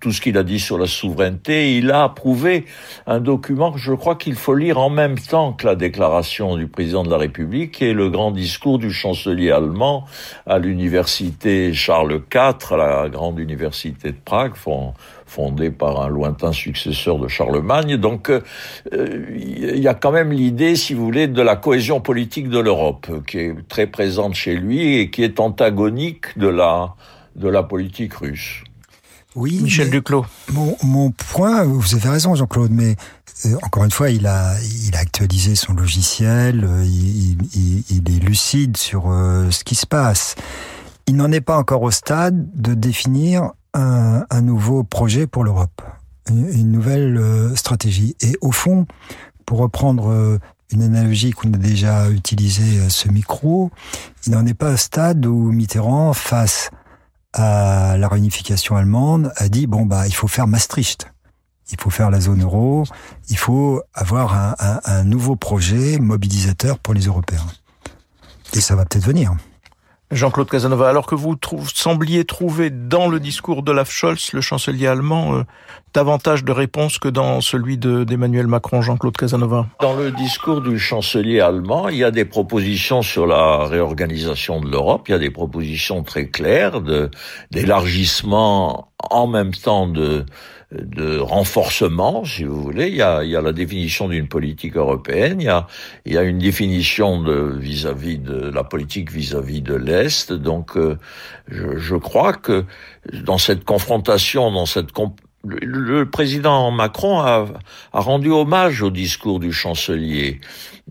tout 0.00 0.12
ce 0.12 0.22
qu'il 0.22 0.38
a 0.38 0.42
dit 0.42 0.58
sur 0.58 0.78
la 0.78 0.86
souveraineté, 0.86 1.76
il 1.76 1.90
a 1.90 2.04
approuvé 2.04 2.64
un 3.06 3.20
document 3.20 3.70
que 3.70 3.78
je 3.78 3.92
crois 3.92 4.14
qu'il 4.14 4.36
faut 4.36 4.54
lire 4.54 4.78
en 4.78 4.88
même 4.88 5.18
temps 5.18 5.52
que 5.52 5.66
la 5.66 5.74
déclaration 5.74 6.56
du 6.56 6.68
président 6.68 7.02
de 7.02 7.10
la 7.10 7.18
République 7.18 7.82
et 7.82 7.92
le 7.92 8.08
grand 8.08 8.30
discours 8.30 8.78
du 8.78 8.90
chancelier 8.90 9.50
allemand 9.50 10.06
à 10.46 10.58
l'université 10.58 11.74
Charles 11.74 12.22
IV, 12.34 12.76
la 12.78 13.10
grande 13.10 13.38
université 13.38 14.10
de 14.12 14.16
Prague, 14.24 14.54
fondée 15.26 15.70
par 15.70 16.02
un 16.02 16.08
lointain 16.08 16.52
successeur 16.52 17.18
de 17.18 17.28
Charlemagne. 17.28 17.96
Donc, 17.96 18.30
euh, 18.30 18.40
il 19.36 19.78
y 19.78 19.86
a 19.86 19.94
quand 19.94 20.10
même 20.10 20.32
l'idée, 20.32 20.74
si 20.74 20.92
vous 20.92 21.04
voulez, 21.04 21.28
de 21.28 21.42
la 21.42 21.56
cohésion 21.56 22.00
politique 22.00 22.48
de 22.48 22.58
l'Europe, 22.58 23.06
qui 23.26 23.38
est 23.38 23.68
très 23.68 23.86
présente 23.86 24.29
chez 24.34 24.54
lui 24.56 24.96
et 24.96 25.10
qui 25.10 25.22
est 25.22 25.40
antagonique 25.40 26.38
de 26.38 26.48
la, 26.48 26.94
de 27.36 27.48
la 27.48 27.62
politique 27.62 28.14
russe. 28.14 28.62
Oui, 29.36 29.60
Michel 29.62 29.90
Duclos. 29.90 30.26
Mon, 30.52 30.76
mon 30.82 31.10
point, 31.12 31.62
vous 31.62 31.94
avez 31.94 32.08
raison, 32.08 32.34
Jean-Claude, 32.34 32.72
mais 32.72 32.96
euh, 33.46 33.56
encore 33.62 33.84
une 33.84 33.92
fois, 33.92 34.10
il 34.10 34.26
a, 34.26 34.54
il 34.86 34.96
a 34.96 34.98
actualisé 34.98 35.54
son 35.54 35.72
logiciel, 35.72 36.64
euh, 36.64 36.84
il, 36.84 37.38
il, 37.54 37.84
il, 37.90 38.16
est 38.16 38.18
lucide 38.18 38.76
sur 38.76 39.04
ce 39.04 39.62
qui 39.62 39.76
se 39.76 39.86
passe. 39.86 40.34
Il 41.06 41.16
n'en 41.16 41.30
est 41.30 41.40
pas 41.40 41.56
encore 41.56 41.82
au 41.82 41.90
stade 41.90 42.48
de 42.54 42.74
définir 42.74 43.52
un, 43.74 44.24
un 44.30 44.42
nouveau 44.42 44.84
projet 44.84 45.26
pour 45.26 45.44
l'Europe, 45.44 45.82
une, 46.28 46.70
nouvelle 46.70 47.16
euh, 47.16 47.54
stratégie. 47.56 48.16
Et 48.20 48.36
au 48.40 48.52
fond, 48.52 48.86
pour 49.46 49.58
reprendre 49.58 50.10
euh, 50.10 50.38
une 50.72 50.82
analogie 50.82 51.32
qu'on 51.32 51.52
a 51.52 51.56
déjà 51.56 52.10
utilisée 52.10 52.80
à 52.80 52.90
ce 52.90 53.08
micro, 53.08 53.70
il 54.26 54.32
n'en 54.32 54.46
est 54.46 54.54
pas 54.54 54.72
au 54.72 54.76
stade 54.76 55.26
où 55.26 55.50
Mitterrand, 55.52 56.12
face 56.12 56.70
à 57.32 57.96
la 57.96 58.08
réunification 58.08 58.76
allemande, 58.76 59.32
a 59.36 59.48
dit 59.48 59.66
bon 59.66 59.86
bah 59.86 60.06
il 60.06 60.14
faut 60.14 60.28
faire 60.28 60.46
Maastricht, 60.46 61.06
il 61.70 61.80
faut 61.80 61.90
faire 61.90 62.10
la 62.10 62.20
zone 62.20 62.42
euro, 62.42 62.84
il 63.28 63.38
faut 63.38 63.82
avoir 63.94 64.56
un 64.58 65.04
nouveau 65.04 65.36
projet 65.36 65.98
mobilisateur 65.98 66.78
pour 66.78 66.94
les 66.94 67.02
Européens. 67.02 67.46
Et 68.54 68.60
ça 68.60 68.74
va 68.74 68.84
peut-être 68.84 69.06
venir. 69.06 69.34
Jean-Claude 70.10 70.50
Casanova, 70.50 70.88
alors 70.88 71.06
que 71.06 71.14
vous 71.14 71.36
sembliez 71.72 72.24
trouver 72.24 72.70
dans 72.70 73.06
le 73.06 73.20
discours 73.20 73.62
d'Olaf 73.62 73.92
Scholz, 73.92 74.32
le 74.32 74.40
chancelier 74.40 74.88
allemand, 74.88 75.34
euh, 75.34 75.44
davantage 75.94 76.44
de 76.44 76.52
réponses 76.52 76.98
que 76.98 77.08
dans 77.08 77.40
celui 77.40 77.78
d'Emmanuel 77.78 78.46
Macron, 78.46 78.82
Jean-Claude 78.82 79.16
Casanova 79.16 79.66
Dans 79.80 79.94
le 79.94 80.10
discours 80.10 80.60
du 80.60 80.78
chancelier 80.78 81.40
allemand, 81.40 81.88
il 81.88 81.96
y 81.98 82.04
a 82.04 82.10
des 82.10 82.24
propositions 82.24 83.02
sur 83.02 83.26
la 83.26 83.64
réorganisation 83.66 84.60
de 84.60 84.70
l'Europe, 84.70 85.08
il 85.08 85.12
y 85.12 85.14
a 85.14 85.18
des 85.18 85.30
propositions 85.30 86.02
très 86.02 86.28
claires 86.28 86.80
d'élargissement 87.50 88.88
en 89.10 89.26
même 89.26 89.52
temps 89.52 89.86
de 89.86 90.24
de 90.72 91.18
renforcement, 91.18 92.24
si 92.24 92.44
vous 92.44 92.62
voulez. 92.62 92.88
Il 92.88 92.94
y 92.94 93.02
a, 93.02 93.24
il 93.24 93.30
y 93.30 93.36
a 93.36 93.40
la 93.40 93.52
définition 93.52 94.08
d'une 94.08 94.28
politique 94.28 94.76
européenne, 94.76 95.40
il 95.40 95.46
y 95.46 95.48
a, 95.48 95.66
il 96.04 96.12
y 96.12 96.18
a 96.18 96.22
une 96.22 96.38
définition 96.38 97.20
de 97.20 97.56
vis-à-vis 97.58 98.18
de 98.18 98.50
la 98.50 98.62
politique 98.62 99.10
vis-à-vis 99.10 99.62
de 99.62 99.74
l'Est. 99.74 100.32
Donc, 100.32 100.76
euh, 100.76 100.96
je, 101.48 101.76
je, 101.76 101.96
crois 101.96 102.34
que 102.34 102.64
dans 103.24 103.38
cette 103.38 103.64
confrontation, 103.64 104.52
dans 104.52 104.66
cette 104.66 104.92
le, 105.44 106.04
président 106.04 106.70
Macron 106.70 107.20
a, 107.20 107.46
rendu 107.92 108.30
hommage 108.30 108.82
au 108.82 108.90
discours 108.90 109.40
du 109.40 109.52
chancelier. 109.52 110.40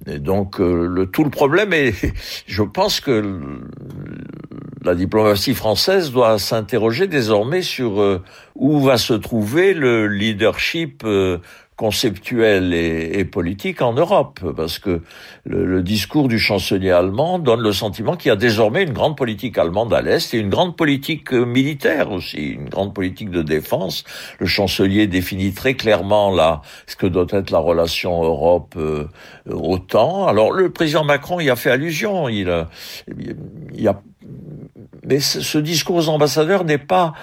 Et 0.07 0.19
donc 0.19 0.59
euh, 0.59 1.05
tout 1.11 1.23
le 1.23 1.29
problème 1.29 1.73
est, 1.73 1.93
je 2.47 2.63
pense 2.63 2.99
que 2.99 3.39
la 4.83 4.95
diplomatie 4.95 5.53
française 5.53 6.11
doit 6.11 6.39
s'interroger 6.39 7.07
désormais 7.07 7.61
sur 7.61 8.01
euh, 8.01 8.23
où 8.55 8.79
va 8.79 8.97
se 8.97 9.13
trouver 9.13 9.73
le 9.73 10.07
leadership 10.07 11.03
euh, 11.05 11.39
conceptuelle 11.79 12.73
et, 12.73 13.23
politique 13.23 13.81
en 13.81 13.93
Europe, 13.93 14.41
parce 14.57 14.79
que 14.79 15.01
le, 15.45 15.81
discours 15.81 16.27
du 16.27 16.37
chancelier 16.37 16.91
allemand 16.91 17.39
donne 17.39 17.61
le 17.61 17.71
sentiment 17.71 18.17
qu'il 18.17 18.27
y 18.27 18.31
a 18.33 18.35
désormais 18.35 18.83
une 18.83 18.91
grande 18.91 19.15
politique 19.15 19.57
allemande 19.57 19.93
à 19.93 20.01
l'Est 20.01 20.33
et 20.33 20.39
une 20.39 20.49
grande 20.49 20.75
politique 20.75 21.33
euh, 21.33 21.45
militaire 21.45 22.11
aussi, 22.11 22.49
une 22.49 22.67
grande 22.67 22.93
politique 22.93 23.31
de 23.31 23.41
défense. 23.41 24.03
Le 24.39 24.45
chancelier 24.45 25.07
définit 25.07 25.53
très 25.53 25.75
clairement 25.75 26.35
là 26.35 26.63
ce 26.85 26.97
que 26.97 27.07
doit 27.07 27.27
être 27.29 27.49
la 27.49 27.59
relation 27.59 28.25
Europe-OTAN. 28.25 30.27
Alors 30.27 30.51
le 30.51 30.71
président 30.71 31.05
Macron 31.05 31.39
y 31.39 31.49
a 31.49 31.55
fait 31.55 31.71
allusion, 31.71 32.27
il, 32.27 32.53
il 33.07 33.81
y 33.81 33.87
a 33.87 34.01
mais 35.05 35.19
ce 35.19 35.57
discours 35.57 35.95
aux 35.95 36.09
ambassadeurs 36.09 36.65
n'est 36.65 36.77
pas 36.77 37.13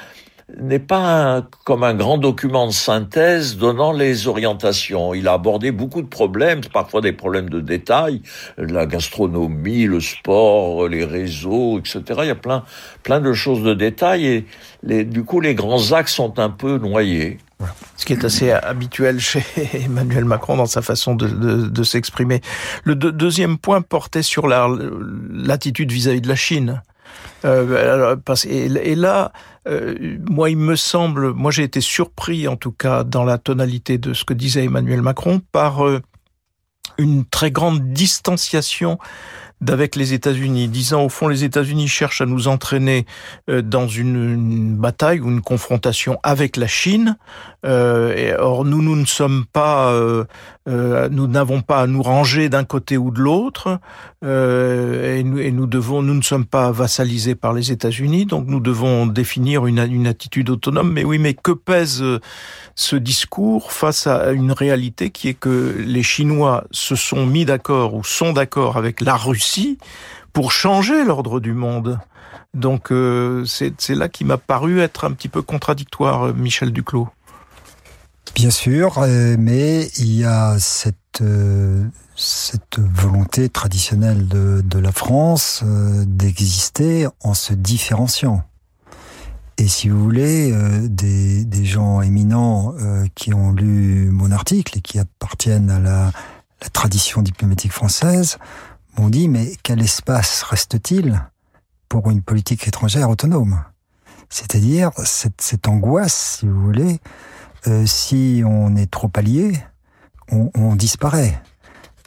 n'est 0.55 0.79
pas 0.79 1.43
comme 1.65 1.83
un 1.83 1.95
grand 1.95 2.19
document 2.19 2.69
de 2.69 2.73
synthèse 2.73 3.57
donnant 3.57 3.93
les 3.93 4.29
orientations. 4.29 5.13
Il 5.13 5.27
a 5.27 5.33
abordé 5.33 5.73
beaucoup 5.73 6.03
de 6.03 6.07
problèmes, 6.07 6.61
parfois 6.73 7.01
des 7.01 7.13
problèmes 7.13 7.51
de 7.51 7.61
détail, 7.61 8.23
la 8.57 8.87
gastronomie, 8.87 9.87
le 9.87 10.01
sport, 10.01 10.87
les 10.89 11.05
réseaux, 11.05 11.81
etc. 11.81 12.03
Il 12.19 12.27
y 12.27 12.31
a 12.31 12.37
plein, 12.37 12.65
plein 13.03 13.21
de 13.21 13.33
choses 13.33 13.63
de 13.63 13.75
détail 13.75 14.27
et 14.27 14.47
les, 14.85 15.05
du 15.05 15.25
coup 15.25 15.41
les 15.41 15.57
grands 15.57 15.93
axes 15.93 16.15
sont 16.15 16.39
un 16.39 16.51
peu 16.51 16.79
noyés. 16.79 17.39
Ce 17.97 18.05
qui 18.05 18.13
est 18.13 18.25
assez 18.25 18.53
habituel 18.53 19.19
chez 19.19 19.43
Emmanuel 19.73 20.27
Macron 20.27 20.57
dans 20.57 20.67
sa 20.67 20.83
façon 20.83 21.15
de, 21.15 21.27
de, 21.27 21.67
de 21.67 21.83
s'exprimer. 21.83 22.41
Le 22.85 22.95
deuxième 22.95 23.59
point 23.59 23.81
portait 23.83 24.23
sur 24.23 24.47
l'attitude 24.47 25.91
vis-à-vis 25.91 26.21
de 26.21 26.29
la 26.29 26.37
Chine. 26.37 26.83
Euh, 27.45 28.17
et, 28.49 28.95
là, 28.95 29.33
euh, 29.69 30.19
moi, 30.29 30.51
il 30.51 30.57
me 30.57 30.77
semble, 30.77 31.33
moi 31.33 31.51
j'ai 31.51 31.65
été 31.65 31.81
surpris 31.81 32.49
en 32.49 32.57
tout 32.57 32.73
cas 32.73 33.05
dans 33.05 33.25
la 33.25 33.39
tonalité 33.39 33.99
de 33.99 34.15
ce 34.15 34.25
que 34.25 34.35
disait 34.35 34.65
Emmanuel 34.65 35.03
Macron 35.03 35.41
par 35.53 35.87
euh, 35.87 36.01
une 36.99 37.25
très 37.25 37.51
grande 37.51 37.93
distanciation 37.93 38.99
d'avec 39.61 39.97
les 39.97 40.13
États-Unis, 40.13 40.69
disant 40.69 41.05
au 41.05 41.09
fond 41.09 41.29
les 41.29 41.45
États-Unis 41.45 41.89
cherchent 41.89 42.21
à 42.21 42.27
nous 42.27 42.47
entraîner 42.49 43.07
euh, 43.49 43.63
dans 43.63 43.89
une, 43.89 44.77
bataille 44.77 45.21
ou 45.21 45.31
une 45.31 45.41
confrontation 45.41 46.19
avec 46.23 46.57
la 46.57 46.67
Chine. 46.67 47.17
Euh, 47.65 48.37
or 48.39 48.65
nous 48.65 48.83
nous 48.83 48.97
ne 48.97 49.07
sommes 49.07 49.45
pas, 49.51 49.91
euh, 49.91 50.25
nous 50.67 51.27
n'avons 51.27 51.63
pas 51.63 51.81
à 51.81 51.87
nous 51.87 52.03
ranger 52.03 52.49
d'un 52.49 52.65
côté 52.65 52.97
ou 52.97 53.11
de 53.11 53.21
l'autre, 53.21 53.81
et, 54.23 55.23
nous, 55.23 55.67
devons, 55.67 56.03
nous 56.03 56.15
ne 56.15 56.23
sommes 56.23 56.47
pas 56.47 56.73
vassalisés 56.73 57.37
par 57.37 57.53
les 57.53 57.71
États-Unis, 57.71 58.27
donc 58.27 58.47
nous 58.49 58.59
devons 58.59 59.07
définir 59.07 59.67
une 59.67 60.07
attitude 60.07 60.51
autonome. 60.51 60.93
Mais 60.93 61.05
oui, 61.05 61.19
mais 61.19 61.35
que 61.35 61.53
pèse 61.53 62.03
ce 62.75 62.97
discours 62.97 63.71
face 63.71 64.09
à 64.09 64.33
une 64.33 64.51
réalité 64.51 65.11
qui 65.11 65.29
est 65.29 65.35
que 65.35 65.77
les 65.79 66.03
Chinois 66.03 66.65
se 66.73 66.97
sont 66.97 67.25
mis 67.25 67.45
d'accord 67.45 67.95
ou 67.95 68.03
sont 68.03 68.33
d'accord 68.33 68.77
avec 68.77 69.01
la 69.01 69.17
Russie 69.17 69.46
pour 70.33 70.53
changer 70.53 71.05
l'ordre 71.05 71.41
du 71.41 71.53
monde. 71.53 71.99
Donc 72.55 72.91
euh, 72.91 73.45
c'est 73.47 73.89
là 73.91 74.09
qui 74.09 74.25
m'a 74.25 74.39
paru 74.39 74.81
être 74.81 75.05
un 75.05 75.13
petit 75.13 75.29
peu 75.29 75.43
contradictoire, 75.43 76.35
Michel 76.35 76.73
Duclos. 76.73 77.09
Bien 78.35 78.51
sûr, 78.51 78.99
euh, 78.99 79.37
mais 79.39 79.89
il 79.99 80.13
y 80.13 80.25
a 80.25 80.59
cette 80.59 81.23
euh, 81.23 81.85
volonté 82.79 83.49
traditionnelle 83.49 84.29
de, 84.29 84.79
la 84.79 84.93
France 84.93 85.63
d'exister 86.07 87.07
en 87.23 87.35
se 87.35 87.55
différenciant. 87.55 88.45
Et 89.59 89.69
si 89.69 89.89
vous 89.89 90.03
voulez, 90.03 90.53
euh, 90.53 90.87
des, 90.89 91.65
gens 91.65 92.03
éminents 92.03 92.75
euh, 92.79 93.07
qui 93.15 93.33
ont 93.33 93.53
lu 93.53 94.11
mon 94.11 94.31
article 94.31 94.79
et 94.79 94.81
qui 94.81 94.99
appartiennent 94.99 95.71
à 95.71 95.81
la 95.81 96.13
tradition 96.73 97.23
diplomatique 97.23 97.73
française 97.73 98.39
m'ont 98.99 99.09
dit 99.09 99.29
mais 99.29 99.53
quel 99.63 99.83
espace 99.83 100.43
reste-t-il 100.43 101.23
pour 101.89 102.11
une 102.11 102.23
politique 102.23 102.67
étrangère 102.67 103.11
autonome? 103.11 103.63
C'est-à-dire 104.29 104.91
cette, 105.05 105.69
angoisse, 105.69 106.39
si 106.41 106.47
vous 106.47 106.61
voulez, 106.61 107.01
euh, 107.67 107.87
si 107.87 108.43
on 108.45 108.75
est 108.77 108.91
trop 108.91 109.11
allié, 109.15 109.59
on, 110.31 110.51
on 110.55 110.75
disparaît. 110.75 111.41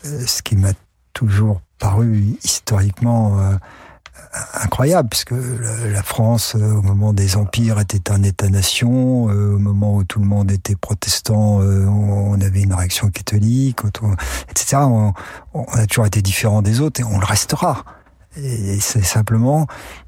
ce 0.03 0.41
qui 0.41 0.55
m'a 0.55 0.73
toujours 1.13 1.61
paru 1.79 2.37
historiquement 2.43 3.39
incroyable, 4.53 5.09
puisque 5.09 5.31
la 5.31 6.03
France, 6.03 6.55
euh, 6.55 6.73
au 6.73 6.81
moment 6.81 7.13
des 7.13 7.35
empires, 7.35 7.79
était 7.79 8.11
un 8.11 8.23
État-nation. 8.23 9.29
Euh, 9.29 9.55
au 9.55 9.59
moment 9.59 9.95
où 9.95 10.03
tout 10.03 10.19
le 10.19 10.25
monde 10.25 10.51
était 10.51 10.75
protestant, 10.75 11.61
euh, 11.61 11.85
on 11.85 12.39
avait 12.41 12.61
une 12.61 12.73
réaction 12.73 13.09
catholique, 13.09 13.79
etc. 14.49 14.77
On, 14.83 15.13
a 15.73 15.85
toujours 15.87 16.05
été 16.05 16.21
différent 16.21 16.61
des 16.61 16.81
autres 16.81 17.01
et 17.01 17.03
on 17.03 17.19
le 17.19 17.25
restera. 17.25 17.83
Et 18.37 18.79
c'est 18.79 19.03
simplement 19.03 19.65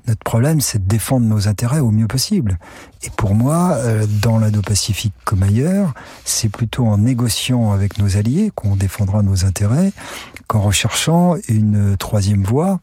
notre 0.07 0.23
problème, 0.23 0.61
c'est 0.61 0.77
de 0.77 0.87
défendre 0.87 1.25
nos 1.25 1.47
intérêts 1.47 1.79
au 1.79 1.89
mieux 1.89 2.07
possible. 2.07 2.59
Et 3.01 3.09
pour 3.09 3.33
moi, 3.33 3.75
dans 4.21 4.37
l'Indo-Pacifique 4.37 5.13
comme 5.25 5.41
ailleurs, 5.41 5.93
c'est 6.23 6.47
plutôt 6.47 6.85
en 6.85 6.99
négociant 6.99 7.71
avec 7.71 7.97
nos 7.97 8.17
alliés 8.17 8.51
qu'on 8.53 8.75
défendra 8.75 9.23
nos 9.23 9.43
intérêts 9.43 9.91
qu'en 10.45 10.61
recherchant 10.61 11.35
une 11.49 11.97
troisième 11.97 12.43
voie 12.43 12.79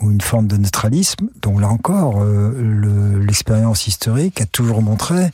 ou 0.00 0.10
une 0.10 0.20
forme 0.20 0.46
de 0.46 0.56
neutralisme 0.56 1.28
dont 1.42 1.58
là 1.58 1.68
encore 1.68 2.22
euh, 2.22 3.20
l'expérience 3.24 3.86
historique 3.86 4.40
a 4.40 4.46
toujours 4.46 4.82
montré 4.82 5.30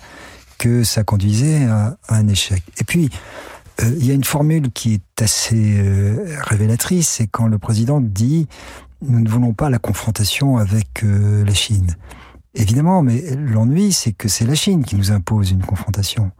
que 0.59 0.85
ça 0.85 1.05
conduisait 1.05 1.65
à, 1.65 1.97
un 2.09 2.29
échec. 2.29 2.63
Et 2.79 2.85
puis 2.85 3.11
euh, 3.81 3.95
il 3.99 4.07
y 4.07 4.11
a 4.11 4.15
une 4.15 4.25
formule 4.25 4.71
qui 4.71 4.95
est 4.95 5.23
assez 5.23 5.79
euh, 5.79 6.37
révélatrice, 6.43 7.09
c'est 7.09 7.27
quand 7.27 7.47
le 7.47 7.59
président 7.59 8.01
dit 8.01 8.47
nous 9.01 9.21
ne 9.21 9.29
voulons 9.29 9.53
pas 9.53 9.69
la 9.69 9.81
confrontation 9.81 10.59
avec 10.59 11.03
la 11.03 11.55
Chine. 11.55 11.97
Évidemment, 12.55 13.03
mais 13.03 13.35
l'ennui, 13.35 13.93
c'est 13.93 14.13
que 14.13 14.29
c'est 14.29 14.45
la 14.45 14.55
Chine 14.55 14.85
qui 14.85 14.95
nous 14.95 15.11
impose 15.11 15.51
une 15.51 15.65
confrontation. 15.65 16.31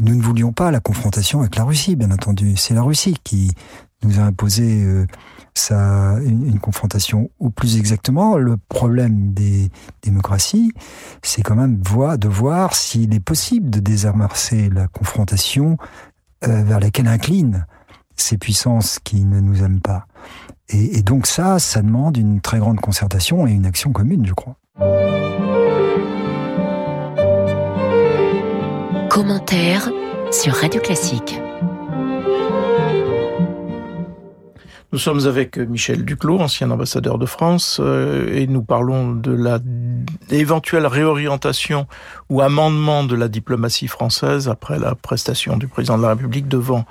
Nous 0.00 0.14
ne 0.14 0.22
voulions 0.22 0.52
pas 0.52 0.70
la 0.70 0.80
confrontation 0.80 1.40
avec 1.40 1.56
la 1.56 1.64
Russie, 1.64 1.96
bien 1.96 2.10
entendu. 2.10 2.56
C'est 2.56 2.72
la 2.72 2.80
Russie 2.80 3.18
qui 3.22 3.50
nous 4.02 4.20
a 4.20 4.22
imposé 4.22 4.86
ça, 5.58 6.16
une, 6.24 6.58
confrontation, 6.60 7.30
ou 7.38 7.50
plus 7.50 7.76
exactement, 7.76 8.36
le 8.36 8.56
problème 8.56 9.32
des 9.32 9.70
démocraties, 10.02 10.72
c'est 11.22 11.42
quand 11.42 11.56
même 11.56 11.80
de 11.80 12.28
voir 12.28 12.74
s'il 12.74 13.14
est 13.14 13.20
possible 13.20 13.70
de 13.70 13.80
désamorcer 13.80 14.70
la 14.70 14.88
confrontation 14.88 15.76
euh, 16.46 16.62
vers 16.62 16.80
laquelle 16.80 17.08
inclinent 17.08 17.66
ces 18.16 18.38
puissances 18.38 18.98
qui 19.02 19.24
ne 19.24 19.40
nous 19.40 19.62
aiment 19.62 19.80
pas. 19.80 20.06
Et, 20.68 20.98
et 20.98 21.02
donc 21.02 21.26
ça, 21.26 21.58
ça 21.58 21.82
demande 21.82 22.16
une 22.16 22.40
très 22.40 22.58
grande 22.58 22.80
concertation 22.80 23.46
et 23.46 23.52
une 23.52 23.66
action 23.66 23.92
commune, 23.92 24.26
je 24.26 24.34
crois. 24.34 24.56
Commentaire 29.10 29.90
sur 30.30 30.54
Radio 30.54 30.80
Classique. 30.80 31.40
Nous 34.90 34.98
sommes 34.98 35.26
avec 35.26 35.58
Michel 35.58 36.06
Duclos, 36.06 36.38
ancien 36.38 36.70
ambassadeur 36.70 37.18
de 37.18 37.26
France, 37.26 37.78
euh, 37.78 38.34
et 38.34 38.46
nous 38.46 38.62
parlons 38.62 39.12
de 39.12 39.32
la 39.32 39.58
éventuelle 40.30 40.86
réorientation 40.86 41.86
ou 42.30 42.40
amendement 42.40 43.04
de 43.04 43.14
la 43.14 43.28
diplomatie 43.28 43.86
française 43.86 44.48
après 44.48 44.78
la 44.78 44.94
prestation 44.94 45.58
du 45.58 45.68
président 45.68 45.98
de 45.98 46.02
la 46.04 46.10
République 46.10 46.48
devant 46.48 46.86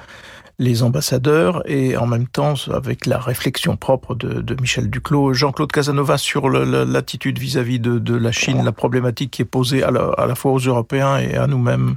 les 0.59 0.83
ambassadeurs 0.83 1.63
et 1.65 1.97
en 1.97 2.05
même 2.05 2.27
temps 2.27 2.53
avec 2.71 3.07
la 3.07 3.17
réflexion 3.17 3.77
propre 3.77 4.13
de, 4.13 4.55
Michel 4.61 4.91
Duclos. 4.91 5.33
Jean-Claude 5.33 5.71
Casanova 5.71 6.19
sur 6.19 6.49
l'attitude 6.49 7.39
vis-à-vis 7.39 7.79
de, 7.79 7.97
de, 7.97 8.15
la 8.15 8.31
Chine, 8.31 8.63
la 8.63 8.71
problématique 8.71 9.31
qui 9.31 9.41
est 9.41 9.45
posée 9.45 9.81
à 9.81 9.89
la, 9.89 10.09
à 10.17 10.27
la 10.27 10.35
fois 10.35 10.51
aux 10.51 10.59
Européens 10.59 11.17
et 11.17 11.35
à 11.35 11.47
nous-mêmes. 11.47 11.95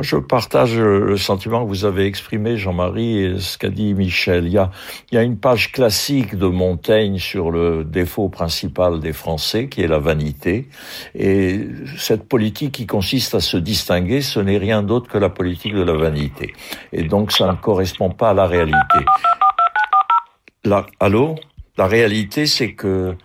Je 0.00 0.16
partage 0.16 0.76
le 0.78 1.16
sentiment 1.16 1.64
que 1.64 1.68
vous 1.68 1.84
avez 1.84 2.06
exprimé, 2.06 2.56
Jean-Marie, 2.56 3.18
et 3.18 3.38
ce 3.38 3.58
qu'a 3.58 3.68
dit 3.68 3.94
Michel. 3.94 4.46
Il 4.46 4.52
y, 4.52 4.58
a, 4.58 4.70
il 5.10 5.14
y 5.14 5.18
a 5.18 5.22
une 5.22 5.38
page 5.38 5.72
classique 5.72 6.36
de 6.36 6.46
Montaigne 6.46 7.18
sur 7.18 7.50
le 7.50 7.84
défaut 7.84 8.28
principal 8.28 9.00
des 9.00 9.12
Français, 9.12 9.68
qui 9.68 9.82
est 9.82 9.88
la 9.88 9.98
vanité. 9.98 10.68
Et 11.14 11.66
cette 11.96 12.28
politique 12.28 12.72
qui 12.72 12.86
consiste 12.86 13.34
à 13.34 13.40
se 13.40 13.56
distinguer, 13.56 14.20
ce 14.20 14.40
n'est 14.40 14.58
rien 14.58 14.82
d'autre 14.82 15.10
que 15.10 15.18
la 15.18 15.28
politique 15.28 15.74
de 15.74 15.82
la 15.82 15.94
vanité. 15.94 16.54
Et 16.92 17.04
donc, 17.04 17.32
ça 17.32 17.46
ne 17.46 17.56
correspond 17.56 18.10
pas 18.10 18.30
à 18.30 18.34
la 18.34 18.46
réalité. 18.46 18.98
La, 20.64 20.86
allô? 21.00 21.36
La 21.78 21.86
réalité, 21.86 22.46
c'est 22.46 22.74
que 22.74 23.16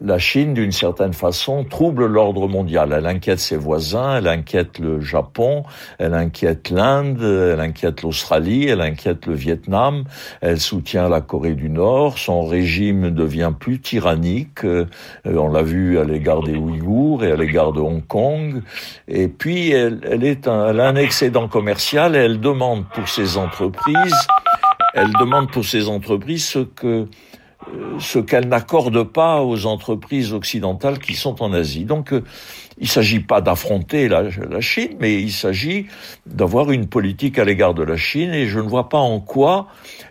la 0.00 0.18
Chine, 0.18 0.54
d'une 0.54 0.72
certaine 0.72 1.12
façon, 1.12 1.64
trouble 1.64 2.06
l'ordre 2.06 2.48
mondial. 2.48 2.94
Elle 2.96 3.06
inquiète 3.06 3.38
ses 3.38 3.56
voisins, 3.56 4.16
elle 4.16 4.28
inquiète 4.28 4.78
le 4.78 5.00
Japon, 5.00 5.64
elle 5.98 6.14
inquiète 6.14 6.70
l'Inde, 6.70 7.22
elle 7.22 7.60
inquiète 7.60 8.02
l'Australie, 8.02 8.66
elle 8.68 8.80
inquiète 8.80 9.26
le 9.26 9.34
Vietnam, 9.34 10.04
elle 10.40 10.60
soutient 10.60 11.08
la 11.08 11.20
Corée 11.20 11.54
du 11.54 11.68
Nord, 11.68 12.18
son 12.18 12.44
régime 12.44 13.10
devient 13.10 13.52
plus 13.58 13.80
tyrannique, 13.80 14.64
euh, 14.64 14.86
on 15.24 15.48
l'a 15.48 15.62
vu 15.62 15.98
à 15.98 16.04
l'égard 16.04 16.42
des 16.42 16.56
Ouïghours 16.56 17.24
et 17.24 17.32
à 17.32 17.36
l'égard 17.36 17.72
de 17.72 17.80
Hong 17.80 18.06
Kong, 18.06 18.62
et 19.08 19.28
puis 19.28 19.70
elle, 19.70 20.00
elle, 20.04 20.24
est 20.24 20.48
un, 20.48 20.68
elle 20.68 20.80
a 20.80 20.88
un 20.88 20.96
excédent 20.96 21.48
commercial 21.48 22.16
et 22.16 22.20
elle 22.20 22.40
demande 22.40 22.84
pour 22.94 23.08
ses 23.08 23.36
entreprises, 23.36 24.26
elle 24.94 25.12
demande 25.18 25.50
pour 25.50 25.64
ses 25.64 25.88
entreprises 25.88 26.46
ce 26.46 26.60
que 26.60 26.86
euh, 26.86 27.06
ce 27.98 28.18
qu'elle 28.18 28.48
n'accorde 28.48 29.02
pas 29.04 29.42
aux 29.42 29.66
entreprises 29.66 30.32
occidentales 30.32 30.98
qui 30.98 31.14
sont 31.14 31.42
en 31.42 31.52
Asie. 31.52 31.84
Donc, 31.84 32.12
euh, 32.12 32.24
il 32.80 32.84
ne 32.84 32.88
s'agit 32.88 33.20
pas 33.20 33.40
d'affronter 33.40 34.08
la, 34.08 34.22
la, 34.22 34.60
Chine, 34.60 34.96
mais 35.00 35.20
il 35.20 35.32
s'agit 35.32 35.86
d'avoir 36.26 36.70
une 36.72 36.86
politique 36.86 37.38
à 37.38 37.44
l'égard 37.44 37.74
de 37.74 37.82
la 37.82 37.96
Chine, 37.96 38.32
et 38.32 38.46
je 38.46 38.58
ne 38.58 38.68
vois 38.68 38.88
pas 38.88 38.98
en 38.98 39.20
quoi 39.20 39.68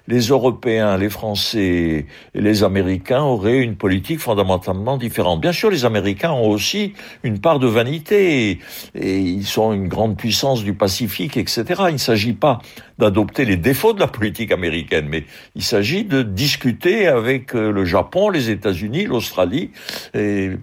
les 0.09 0.27
Européens, 0.27 0.97
les 0.97 1.09
Français 1.09 2.07
et 2.33 2.41
les 2.41 2.63
Américains 2.63 3.21
auraient 3.21 3.59
une 3.59 3.75
politique 3.75 4.19
fondamentalement 4.19 4.97
différente. 4.97 5.39
Bien 5.39 5.51
sûr, 5.51 5.69
les 5.69 5.85
Américains 5.85 6.31
ont 6.31 6.49
aussi 6.49 6.93
une 7.23 7.39
part 7.39 7.59
de 7.59 7.67
vanité 7.67 8.59
et, 8.95 9.19
ils 9.19 9.45
sont 9.45 9.71
une 9.71 9.88
grande 9.88 10.17
puissance 10.17 10.63
du 10.63 10.73
Pacifique, 10.73 11.38
etc. 11.38 11.83
Il 11.89 11.93
ne 11.93 11.97
s'agit 11.97 12.33
pas 12.33 12.59
d'adopter 12.97 13.45
les 13.45 13.55
défauts 13.55 13.93
de 13.93 13.99
la 13.99 14.07
politique 14.07 14.51
américaine, 14.51 15.05
mais 15.07 15.25
il 15.55 15.63
s'agit 15.63 16.03
de 16.03 16.21
discuter 16.21 17.07
avec 17.07 17.55
euh, 17.55 17.71
le 17.71 17.85
Japon, 17.85 18.29
les 18.29 18.49
États-Unis, 18.49 19.05
l'Australie, 19.05 19.71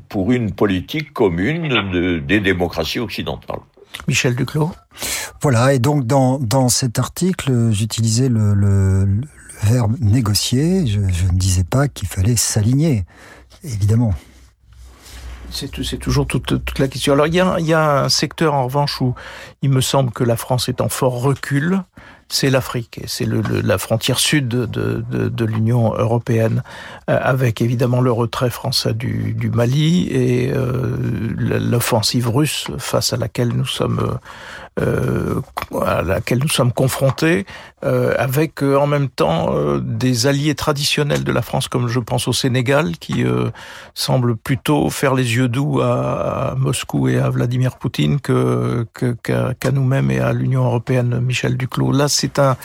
pour 0.08 0.32
une 0.32 0.52
politique 0.52 1.12
commune 1.12 1.68
de, 1.68 1.95
des 2.20 2.40
démocraties 2.40 2.98
occidentales. 2.98 3.60
Michel 4.08 4.34
Duclos 4.34 4.72
Voilà, 5.40 5.74
et 5.74 5.78
donc 5.78 6.06
dans, 6.06 6.38
dans 6.38 6.68
cet 6.68 6.98
article, 6.98 7.70
j'utilisais 7.70 8.28
le, 8.28 8.54
le, 8.54 9.20
verbe 9.62 9.96
négocier, 10.00 10.86
je, 10.86 11.00
je 11.08 11.26
ne 11.26 11.38
disais 11.38 11.64
pas 11.64 11.88
qu'il 11.88 12.08
fallait 12.08 12.36
s'aligner, 12.36 13.04
évidemment. 13.64 14.14
C'est 15.50 15.98
toujours 15.98 16.26
toute, 16.26 16.64
toute, 16.64 16.78
la 16.78 16.88
question. 16.88 17.14
Alors 17.14 17.26
il 17.28 17.34
y, 17.34 17.40
a, 17.40 17.56
il 17.58 17.66
y 17.66 17.72
a 17.72 18.04
un 18.04 18.08
secteur 18.08 18.52
en 18.52 18.64
revanche 18.64 19.00
où 19.00 19.14
il 19.66 19.72
me 19.72 19.80
semble 19.80 20.12
que 20.12 20.22
la 20.22 20.36
France 20.36 20.68
est 20.68 20.80
en 20.80 20.88
fort 20.88 21.20
recul, 21.20 21.82
c'est 22.28 22.50
l'Afrique, 22.50 23.00
c'est 23.06 23.26
la 23.26 23.78
frontière 23.78 24.18
sud 24.18 24.48
de, 24.48 24.66
de, 24.66 25.44
l'Union 25.44 25.94
européenne, 25.94 26.62
euh, 27.08 27.18
avec 27.22 27.60
évidemment 27.60 28.00
le 28.00 28.10
retrait 28.10 28.50
français 28.50 28.94
du, 28.94 29.50
Mali 29.54 30.08
et 30.10 30.52
euh, 30.52 30.96
l'offensive 31.36 32.28
russe 32.28 32.66
face 32.78 33.12
à 33.12 33.16
laquelle 33.16 33.48
nous 33.48 33.66
sommes 33.66 34.18
euh, 34.80 35.40
à 35.84 36.02
laquelle 36.02 36.40
nous 36.40 36.48
sommes 36.48 36.72
confrontés, 36.72 37.46
avec 37.82 38.62
en 38.62 38.88
même 38.88 39.08
temps 39.08 39.54
des 39.78 40.26
alliés 40.26 40.56
traditionnels 40.56 41.22
de 41.22 41.30
la 41.30 41.40
France, 41.40 41.68
comme 41.68 41.86
je 41.86 42.00
pense 42.00 42.26
au 42.26 42.32
Sénégal, 42.32 42.98
qui 42.98 43.24
semble 43.94 44.36
plutôt 44.36 44.90
faire 44.90 45.14
les 45.14 45.36
yeux 45.36 45.48
doux 45.48 45.80
à, 45.80 46.54
Moscou 46.58 47.08
et 47.08 47.18
à 47.18 47.30
Vladimir 47.30 47.76
Poutine 47.78 48.20
que 48.20 48.86
qu'à 48.92 49.54
qu 49.54 49.55
nous-mêmes 49.64 50.10
et 50.10 50.20
à 50.20 50.32
l'Union 50.32 50.64
européenne. 50.64 51.20
Michel 51.20 51.56
Duclos. 51.56 51.92
Là, 51.92 52.08
c'est 52.08 52.38
un, 52.38 52.56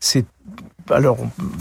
c'est 0.00 0.24
alors, 0.90 1.18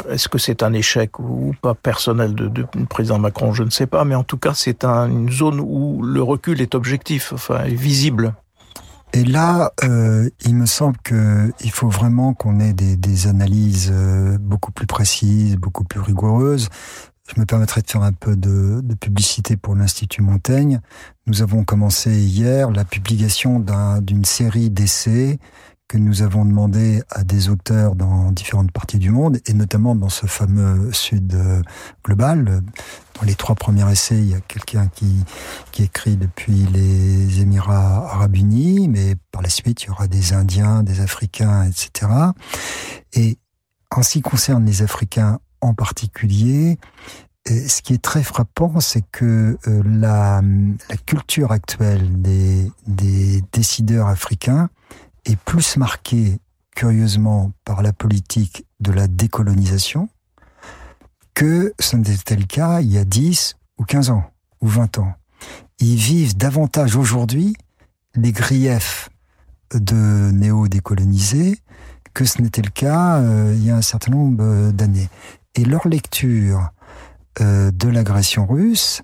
est-ce 0.10 0.30
que 0.30 0.38
c'est 0.38 0.64
un 0.64 0.74
échec 0.74 1.20
ou 1.20 1.54
pas 1.62 1.74
personnel 1.74 2.34
de, 2.34 2.48
de, 2.48 2.66
président 2.90 3.20
Macron? 3.20 3.54
Je 3.54 3.64
ne 3.64 3.70
sais 3.70 3.88
pas, 3.88 4.06
mais 4.06 4.16
en 4.16 4.24
tout 4.24 4.38
cas, 4.38 4.54
c'est 4.54 4.86
un, 4.86 5.10
une 5.10 5.30
zone 5.30 5.60
où 5.60 6.02
le 6.02 6.22
recul 6.22 6.62
est 6.62 6.76
objectif, 6.76 7.34
enfin, 7.34 7.64
est 7.66 7.76
visible. 7.76 8.34
Et 9.14 9.24
là, 9.24 9.72
euh, 9.84 10.30
il 10.46 10.56
me 10.56 10.66
semble 10.66 10.98
qu'il 10.98 11.72
faut 11.72 11.90
vraiment 11.90 12.34
qu'on 12.34 12.60
ait 12.60 12.74
des, 12.74 12.98
des 12.98 13.28
analyses 13.28 13.92
euh, 13.92 14.38
beaucoup 14.38 14.72
plus 14.72 14.88
précises, 14.88 15.56
beaucoup 15.56 15.84
plus 15.84 16.02
rigoureuses. 16.02 16.70
Je 17.28 17.40
me 17.40 17.46
permettrai 17.46 17.82
de 17.82 17.90
faire 17.90 18.04
un 18.04 18.14
peu 18.14 18.36
de, 18.36 18.82
de 18.82 18.96
publicité 18.96 19.58
pour 19.58 19.76
l'Institut 19.76 20.22
Montaigne. 20.22 20.80
Nous 21.26 21.42
avons 21.42 21.64
commencé 21.64 22.12
hier 22.12 22.72
la 22.72 22.86
publication 22.86 23.60
d'une 24.02 24.26
série 24.26 24.70
d'essais 24.70 25.40
que 25.88 25.98
nous 25.98 26.22
avons 26.22 26.44
demandé 26.44 27.02
à 27.10 27.24
des 27.24 27.50
auteurs 27.50 27.96
dans 27.96 28.32
différentes 28.32 28.72
parties 28.72 28.98
du 28.98 29.10
monde, 29.10 29.40
et 29.46 29.54
notamment 29.54 29.96
dans 29.96 30.10
ce 30.10 30.26
fameux 30.26 30.92
Sud 30.92 31.34
euh, 31.34 31.62
global. 32.04 32.62
Dans 33.18 33.26
les 33.26 33.36
trois 33.36 33.56
premiers 33.56 33.90
essais, 33.90 34.18
il 34.18 34.30
y 34.30 34.36
a 34.36 34.42
quelqu'un 34.42 34.88
qui, 34.88 35.24
qui 35.72 35.84
écrit 35.84 36.18
depuis 36.18 36.66
les 36.74 37.40
Émirats 37.40 38.10
arabes 38.12 38.36
unis, 38.36 38.90
mais 38.90 39.16
par 39.32 39.42
la 39.42 39.50
suite, 39.50 39.84
il 39.84 39.88
y 39.88 39.90
aura 39.90 40.08
des 40.08 40.34
Indiens, 40.34 40.84
des 40.84 41.00
Africains, 41.00 41.64
etc. 41.64 42.12
Et 43.14 43.38
en 43.96 44.04
ce 44.04 44.12
qui 44.12 44.22
concerne 44.22 44.66
les 44.66 44.82
Africains 44.82 45.40
en 45.62 45.74
particulier, 45.74 46.78
euh, 47.50 47.68
ce 47.68 47.82
qui 47.82 47.94
est 47.94 48.02
très 48.02 48.24
frappant, 48.24 48.80
c'est 48.80 49.04
que 49.12 49.58
euh, 49.68 49.84
la, 49.86 50.42
culture 51.06 51.52
actuelle 51.52 52.22
des, 52.22 52.72
décideurs 53.52 54.08
africains 54.08 54.70
est 55.26 55.38
plus 55.38 55.78
marqué, 55.78 56.40
curieusement, 56.76 57.52
par 57.64 57.82
la 57.82 57.94
politique 57.94 58.66
de 58.80 58.92
la 58.92 59.08
décolonisation 59.08 60.10
que 61.34 61.74
ce 61.80 61.96
n'était 61.96 62.36
le 62.36 62.46
cas 62.46 62.82
il 62.82 62.92
y 62.92 62.98
a 62.98 63.06
10 63.06 63.58
ou 63.78 63.84
15 63.84 64.10
ans 64.10 64.24
ou 64.62 64.68
20 64.68 64.98
ans. 64.98 65.14
Ils 65.80 65.96
vivent 65.96 66.36
davantage 66.36 66.96
aujourd'hui 66.96 67.56
les 68.16 68.32
griefs 68.32 69.10
de 69.74 70.32
néo-décolonisés 70.32 71.60
que 72.14 72.26
ce 72.26 72.42
n'était 72.42 72.64
le 72.64 72.72
cas 72.72 73.18
euh, 73.18 73.54
il 73.56 73.64
y 73.64 73.70
a 73.70 73.76
un 73.76 73.84
certain 73.84 74.12
nombre 74.12 74.72
d'années. 74.72 75.10
Et 75.58 75.66
leur 75.66 75.88
lecture 75.88 76.70
euh, 77.42 77.72
de 77.72 77.90
l'agression 77.90 78.46
russe, 78.46 79.02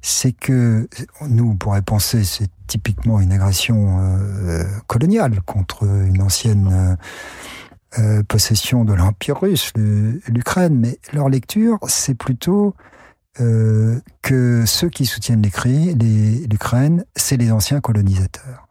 c'est 0.00 0.32
que 0.32 0.88
nous, 1.28 1.50
on 1.50 1.56
pourrait 1.56 1.82
penser 1.82 2.24
c'est 2.24 2.48
typiquement 2.66 3.20
une 3.20 3.32
agression 3.32 3.98
euh, 4.00 4.64
coloniale 4.86 5.42
contre 5.42 5.84
une 5.84 6.22
ancienne 6.22 6.96
euh, 7.98 8.22
possession 8.22 8.86
de 8.86 8.94
l'Empire 8.94 9.40
russe, 9.40 9.72
l'Ukraine, 9.76 10.78
mais 10.78 10.98
leur 11.12 11.28
lecture, 11.28 11.78
c'est 11.86 12.14
plutôt 12.14 12.74
que 13.36 14.64
ceux 14.66 14.90
qui 14.90 15.06
soutiennent 15.06 15.40
l'Ukraine, 15.40 17.04
c'est 17.16 17.38
les 17.38 17.50
anciens 17.52 17.80
colonisateurs. 17.80 18.68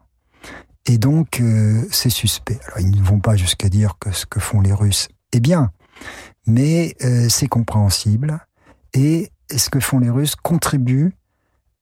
Et 0.86 0.96
donc, 0.96 1.42
c'est 1.90 2.10
suspect. 2.10 2.60
Alors, 2.66 2.78
ils 2.78 3.00
ne 3.00 3.04
vont 3.04 3.18
pas 3.18 3.34
jusqu'à 3.34 3.68
dire 3.68 3.96
que 3.98 4.12
ce 4.12 4.26
que 4.26 4.38
font 4.38 4.60
les 4.60 4.72
Russes 4.72 5.08
est 5.32 5.40
bien, 5.40 5.72
mais 6.46 6.96
c'est 7.28 7.48
compréhensible. 7.48 8.38
Et 8.94 9.30
ce 9.56 9.70
que 9.70 9.80
font 9.80 9.98
les 9.98 10.10
Russes 10.10 10.36
contribue 10.36 11.12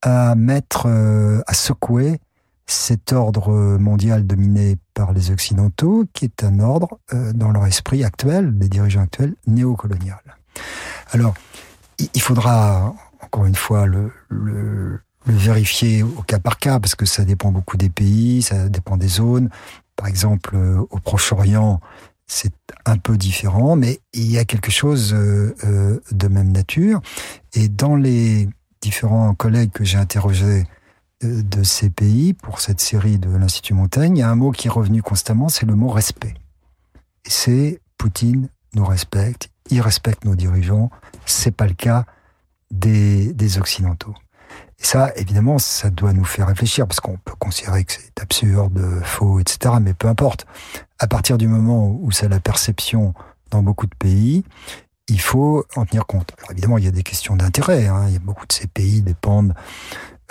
à 0.03 0.35
mettre, 0.35 0.87
euh, 0.87 1.40
à 1.47 1.55
secouer 1.55 2.21
cet 2.66 3.12
ordre 3.12 3.79
mondial 3.79 4.27
dominé 4.27 4.77
par 4.94 5.12
les 5.12 5.31
Occidentaux, 5.31 6.05
qui 6.12 6.27
est 6.27 6.44
un 6.44 6.61
ordre, 6.61 6.99
euh, 7.14 7.33
dans 7.33 7.51
leur 7.51 7.66
esprit 7.66 8.05
actuel, 8.05 8.57
des 8.59 8.68
dirigeants 8.68 9.03
actuels, 9.03 9.35
néocolonial. 9.47 10.21
Alors, 11.12 11.35
il 11.99 12.21
faudra, 12.21 12.94
encore 13.23 13.47
une 13.47 13.55
fois, 13.55 13.87
le, 13.87 14.12
le, 14.29 15.01
vérifier 15.27 16.03
au 16.03 16.23
cas 16.23 16.38
par 16.38 16.59
cas, 16.59 16.79
parce 16.79 16.94
que 16.94 17.05
ça 17.05 17.25
dépend 17.25 17.53
beaucoup 17.53 17.77
des 17.77 17.90
pays, 17.90 18.42
ça 18.42 18.68
dépend 18.68 18.97
des 18.97 19.09
zones. 19.09 19.51
Par 19.97 20.07
exemple, 20.07 20.55
euh, 20.55 20.87
au 20.90 21.01
Proche-Orient, 21.01 21.81
c'est 22.29 22.53
un 22.85 22.99
peu 22.99 23.17
différent, 23.17 23.75
mais 23.75 24.01
il 24.12 24.31
y 24.31 24.38
a 24.38 24.45
quelque 24.45 24.71
chose 24.71 25.12
de 25.12 26.29
même 26.29 26.53
nature. 26.53 27.01
Et 27.55 27.69
dans 27.69 27.97
les 27.97 28.49
différents 28.81 29.35
collègues 29.35 29.73
que 29.73 29.85
j'ai 29.85 29.99
interrogés 29.99 30.64
de, 31.23 31.62
ces 31.62 31.91
pays 31.91 32.35
pour 32.35 32.61
cette 32.61 32.81
série 32.81 33.19
de 33.19 33.31
l'Institut 33.31 33.75
Montaigne, 33.75 34.19
il 34.19 34.21
y 34.21 34.23
a 34.23 34.31
un 34.31 34.37
mot 34.37 34.53
qui 34.53 34.69
est 34.69 34.71
revenu 34.71 35.03
constamment, 35.03 35.49
c'est 35.49 35.67
le 35.67 35.75
mot 35.75 35.88
respect. 35.88 36.35
C'est 37.27 37.81
Poutine 37.97 38.49
nous 38.75 38.85
respecte, 38.85 39.51
il 39.71 39.81
respecte 39.81 40.25
nos 40.25 40.37
dirigeants, 40.37 40.91
c'est 41.27 41.51
pas 41.51 41.67
le 41.67 41.75
cas 41.75 42.05
des 42.71 43.59
Occidentaux. 43.59 44.14
Et 44.81 44.85
ça, 44.85 45.12
évidemment, 45.17 45.59
ça 45.59 45.91
doit 45.91 46.12
nous 46.12 46.25
faire 46.25 46.47
réfléchir, 46.47 46.87
parce 46.87 47.01
qu'on 47.01 47.17
peut 47.17 47.35
considérer 47.38 47.85
que 47.85 47.93
c'est 47.93 48.21
absurde, 48.21 49.03
faux, 49.03 49.41
etc., 49.41 49.75
mais 49.81 49.95
peu 49.95 50.09
importe. 50.09 50.47
À 50.99 51.07
partir 51.07 51.38
du 51.38 51.49
moment 51.49 51.88
où 52.01 52.11
c'est 52.12 52.29
la 52.29 52.41
perception 52.41 53.14
dans 53.51 53.62
beaucoup 53.62 53.87
de 53.87 53.95
pays, 53.95 54.45
il 55.09 55.21
faut 55.21 55.64
en 55.75 55.87
tenir 55.87 56.07
compte. 56.07 56.33
Alors 56.38 56.53
évidemment, 56.53 56.79
il 56.79 56.85
y 56.85 56.88
a 56.88 56.93
des 56.93 57.03
questions 57.03 57.35
d'intérêt. 57.35 57.87
Hein. 57.87 58.07
Beaucoup 58.23 58.47
de 58.47 58.53
ces 58.53 58.67
pays 58.67 59.01
dépendent 59.03 59.55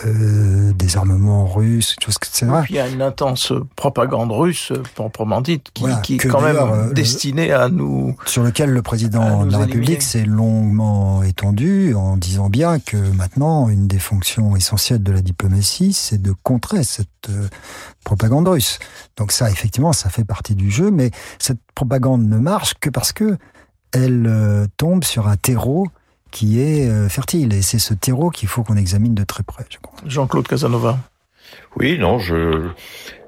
euh, 0.06 0.74
des 0.74 0.96
armements 0.96 1.48
russes, 1.48 1.96
choses 2.04 2.20
que 2.20 2.28
c'est 2.32 2.46
vrai. 2.46 2.66
il 2.70 2.76
y 2.76 2.80
a 2.80 2.88
une 2.88 3.02
intense 3.02 3.52
propagande 3.76 4.32
russe, 4.32 4.72
proprement 4.94 5.42
dite, 5.42 5.72
qui, 5.74 5.86
est 5.86 6.18
quand 6.18 6.40
même 6.40 6.56
euh, 6.56 6.94
destinée 6.94 7.52
à 7.52 7.68
nous... 7.68 8.16
Sur 8.28 8.44
lequel 8.44 8.70
le 8.70 8.84
président 8.84 9.48
de 9.48 9.52
la 9.52 9.58
République 9.58 10.04
s'est 10.04 10.24
longuement 10.24 11.24
étendu 11.24 11.96
en 11.96 12.16
disant 12.16 12.52
bien 12.52 12.78
que 12.78 12.96
maintenant, 12.96 13.70
une 13.70 13.88
des 13.88 13.98
fonctions 13.98 14.56
essentielles 14.56 15.02
de 15.02 15.12
la 15.12 15.24
diplomatie, 15.24 15.94
c'est 15.94 16.22
de 16.22 16.32
contrer 16.44 16.84
cette 16.84 17.08
euh, 17.30 17.48
propagande 18.04 18.48
russe. 18.48 18.78
Donc 19.18 19.32
ça, 19.32 19.50
effectivement, 19.50 19.94
ça 19.94 20.10
fait 20.10 20.26
partie 20.26 20.54
du 20.54 20.70
jeu, 20.70 20.92
mais 20.92 21.10
cette 21.40 21.60
propagande 21.74 22.24
ne 22.24 22.38
marche 22.38 22.76
que 22.80 22.92
parce 22.92 23.14
que 23.14 23.36
elle 23.94 24.68
tombe 24.78 25.04
sur 25.04 25.28
un 25.28 25.38
terreau 25.38 25.88
qui 26.32 26.62
est 26.62 26.88
euh, 26.88 27.10
fertile. 27.10 27.54
Et 27.54 27.62
c'est 27.62 27.80
ce 27.80 27.94
terreau 27.94 28.30
qu'il 28.30 28.48
faut 28.48 28.64
qu'on 28.64 28.78
examine 28.78 29.16
de 29.16 29.24
très 29.24 29.44
près, 29.44 29.66
Jean-Claude 30.06 30.48
Casanova. 30.48 31.00
Oui, 31.76 31.98
non, 31.98 32.20
je 32.20 32.70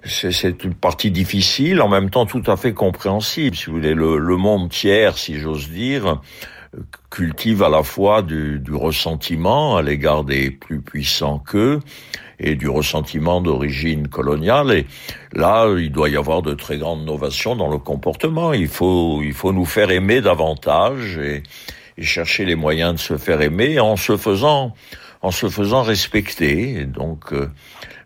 c'est 0.05 0.63
une 0.63 0.73
partie 0.73 1.11
difficile, 1.11 1.81
en 1.81 1.89
même 1.89 2.09
temps 2.09 2.25
tout 2.25 2.43
à 2.47 2.55
fait 2.55 2.73
compréhensible. 2.73 3.55
Si 3.55 3.65
vous 3.65 3.73
voulez, 3.73 3.93
le, 3.93 4.17
le 4.17 4.37
monde 4.37 4.69
tiers, 4.69 5.17
si 5.17 5.39
j'ose 5.39 5.69
dire, 5.69 6.21
cultive 7.09 7.63
à 7.63 7.69
la 7.69 7.83
fois 7.83 8.21
du, 8.21 8.59
du 8.59 8.73
ressentiment 8.73 9.75
à 9.75 9.81
l'égard 9.81 10.23
des 10.23 10.51
plus 10.51 10.81
puissants 10.81 11.39
qu'eux 11.39 11.79
et 12.39 12.55
du 12.55 12.69
ressentiment 12.69 13.41
d'origine 13.41 14.07
coloniale. 14.07 14.71
Et 14.71 14.85
là, 15.33 15.67
il 15.77 15.91
doit 15.91 16.09
y 16.09 16.15
avoir 16.15 16.41
de 16.41 16.53
très 16.53 16.77
grandes 16.77 17.05
novations 17.05 17.55
dans 17.55 17.69
le 17.69 17.77
comportement. 17.77 18.53
Il 18.53 18.69
faut, 18.69 19.21
il 19.21 19.33
faut 19.33 19.51
nous 19.51 19.65
faire 19.65 19.91
aimer 19.91 20.21
davantage 20.21 21.17
et, 21.17 21.43
et 21.99 22.03
chercher 22.03 22.45
les 22.45 22.55
moyens 22.55 22.93
de 22.93 22.99
se 22.99 23.17
faire 23.17 23.41
aimer 23.41 23.79
en 23.79 23.95
se 23.95 24.17
faisant 24.17 24.73
en 25.21 25.31
se 25.31 25.49
faisant 25.49 25.83
respecter. 25.83 26.79
Et 26.79 26.85
donc 26.85 27.33
euh, 27.33 27.49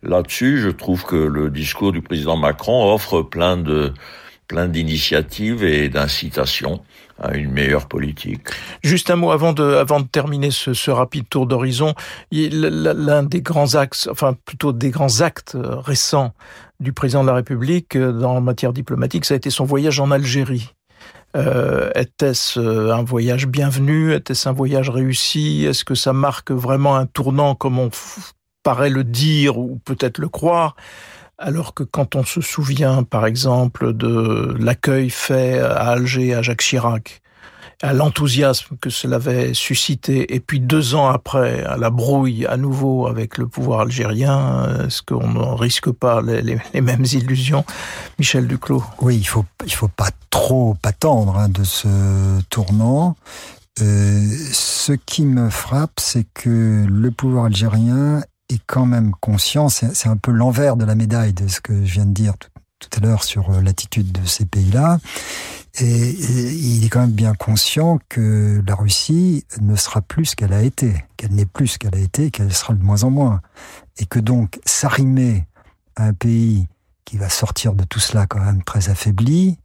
là-dessus, 0.01 0.59
je 0.59 0.69
trouve 0.69 1.05
que 1.05 1.15
le 1.15 1.51
discours 1.51 1.91
du 1.91 2.01
président 2.01 2.35
Macron 2.35 2.91
offre 2.91 3.21
plein 3.21 3.55
de 3.55 3.93
plein 4.47 4.67
d'initiatives 4.67 5.63
et 5.63 5.89
d'incitations 5.89 6.83
à 7.19 7.35
une 7.35 7.51
meilleure 7.51 7.87
politique. 7.87 8.47
Juste 8.83 9.09
un 9.09 9.15
mot 9.15 9.31
avant 9.31 9.53
de, 9.53 9.63
avant 9.63 9.99
de 9.99 10.07
terminer 10.07 10.51
ce, 10.51 10.73
ce 10.73 10.91
rapide 10.91 11.29
tour 11.29 11.45
d'horizon. 11.45 11.93
L'un 12.31 13.23
des 13.23 13.41
grands 13.41 13.75
axes, 13.75 14.09
enfin 14.11 14.35
plutôt 14.45 14.73
des 14.73 14.89
grands 14.89 15.21
actes 15.21 15.55
euh, 15.55 15.77
récents 15.77 16.33
du 16.79 16.91
président 16.91 17.21
de 17.21 17.27
la 17.27 17.35
République 17.35 17.95
euh, 17.95 18.11
dans 18.11 18.33
la 18.33 18.41
matière 18.41 18.73
diplomatique, 18.73 19.25
ça 19.25 19.35
a 19.35 19.37
été 19.37 19.49
son 19.49 19.63
voyage 19.63 19.99
en 19.99 20.11
Algérie. 20.11 20.73
Euh, 21.35 21.89
Était-ce 21.95 22.59
euh, 22.59 22.93
un 22.93 23.03
voyage 23.03 23.47
bienvenu? 23.47 24.13
Était-ce 24.13 24.47
un 24.47 24.51
voyage 24.53 24.89
réussi? 24.89 25.65
Est-ce 25.65 25.83
que 25.83 25.95
ça 25.95 26.13
marque 26.13 26.51
vraiment 26.51 26.95
un 26.95 27.05
tournant 27.07 27.55
comme 27.55 27.79
on 27.79 27.89
paraît 28.61 28.91
le 28.91 29.03
dire 29.03 29.57
ou 29.57 29.79
peut-être 29.83 30.19
le 30.19 30.29
croire? 30.29 30.75
Alors 31.39 31.73
que 31.73 31.83
quand 31.83 32.15
on 32.15 32.23
se 32.23 32.41
souvient, 32.41 33.03
par 33.03 33.25
exemple, 33.25 33.93
de 33.93 34.55
l'accueil 34.59 35.09
fait 35.09 35.59
à 35.59 35.89
Alger 35.89 36.35
à 36.35 36.41
Jacques 36.43 36.61
Chirac, 36.61 37.22
à 37.83 37.91
l'enthousiasme 37.91 38.77
que 38.79 38.89
cela 38.89 39.17
avait 39.17 39.53
suscité, 39.53 40.33
et 40.33 40.39
puis 40.39 40.61
deux 40.61 40.95
ans 40.95 41.09
après, 41.09 41.65
à 41.65 41.75
la 41.75 41.89
brouille 41.89 42.45
à 42.45 42.55
nouveau 42.55 43.07
avec 43.07 43.37
le 43.37 43.45
pouvoir 43.45 43.81
algérien, 43.81 44.85
est-ce 44.85 45.01
qu'on 45.01 45.27
ne 45.27 45.53
risque 45.53 45.91
pas 45.91 46.21
les, 46.21 46.57
mêmes 46.81 47.05
illusions 47.11 47.65
Michel 48.17 48.47
Duclos? 48.47 48.83
Oui, 49.01 49.17
il 49.17 49.27
faut, 49.27 49.43
il 49.65 49.73
faut 49.73 49.89
pas 49.89 50.09
trop 50.29 50.77
attendre 50.81 51.37
hein, 51.37 51.49
de 51.49 51.65
ce 51.65 51.89
tournant. 52.49 53.17
Euh, 53.81 54.29
ce 54.53 54.93
qui 54.93 55.25
me 55.25 55.49
frappe, 55.49 55.99
c'est 55.99 56.25
que 56.33 56.85
le 56.87 57.11
pouvoir 57.11 57.45
algérien 57.45 58.21
est 58.49 58.61
quand 58.65 58.85
même 58.85 59.11
conscient, 59.19 59.67
c'est 59.67 60.07
un 60.07 60.17
peu 60.17 60.31
l'envers 60.31 60.77
de 60.77 60.85
la 60.85 60.95
médaille 60.95 61.33
de 61.33 61.49
ce 61.49 61.59
que 61.59 61.83
je 61.83 61.93
viens 61.95 62.05
de 62.05 62.13
dire 62.13 62.37
tout, 62.37 62.49
tout 62.79 62.97
à 62.97 63.05
l'heure 63.05 63.25
sur 63.25 63.49
euh, 63.49 63.61
l'attitude 63.61 64.13
de 64.13 64.25
ces 64.25 64.45
pays-là. 64.45 64.99
Et, 65.79 66.09
il 66.11 66.85
est 66.85 66.89
quand 66.89 67.01
même 67.01 67.11
bien 67.11 67.33
conscient 67.33 67.99
que 68.09 68.61
la 68.65 68.75
Russie 68.75 69.45
ne 69.59 69.75
sera 69.75 70.01
plus 70.01 70.25
ce 70.25 70.35
qu'elle 70.35 70.53
a 70.53 70.61
été, 70.61 70.93
qu'elle 71.17 71.31
n'est 71.31 71.47
plus 71.47 71.67
ce 71.67 71.79
qu'elle 71.79 71.95
a 71.95 71.99
été, 71.99 72.29
qu'elle 72.29 72.53
sera 72.53 72.73
de 72.73 72.83
moins 72.83 73.03
en 73.03 73.09
moins. 73.09 73.41
Et 73.97 74.05
que 74.05 74.19
donc 74.19 74.59
s'arrimer 74.65 75.47
à 75.95 76.05
un 76.05 76.13
pays 76.13 76.67
qui 77.05 77.17
va 77.17 77.29
sortir 77.29 77.73
de 77.73 77.83
tout 77.83 77.99
cela 77.99 78.27
quand 78.27 78.39
même 78.39 78.63
très 78.63 78.89
affaibli, 78.89 79.57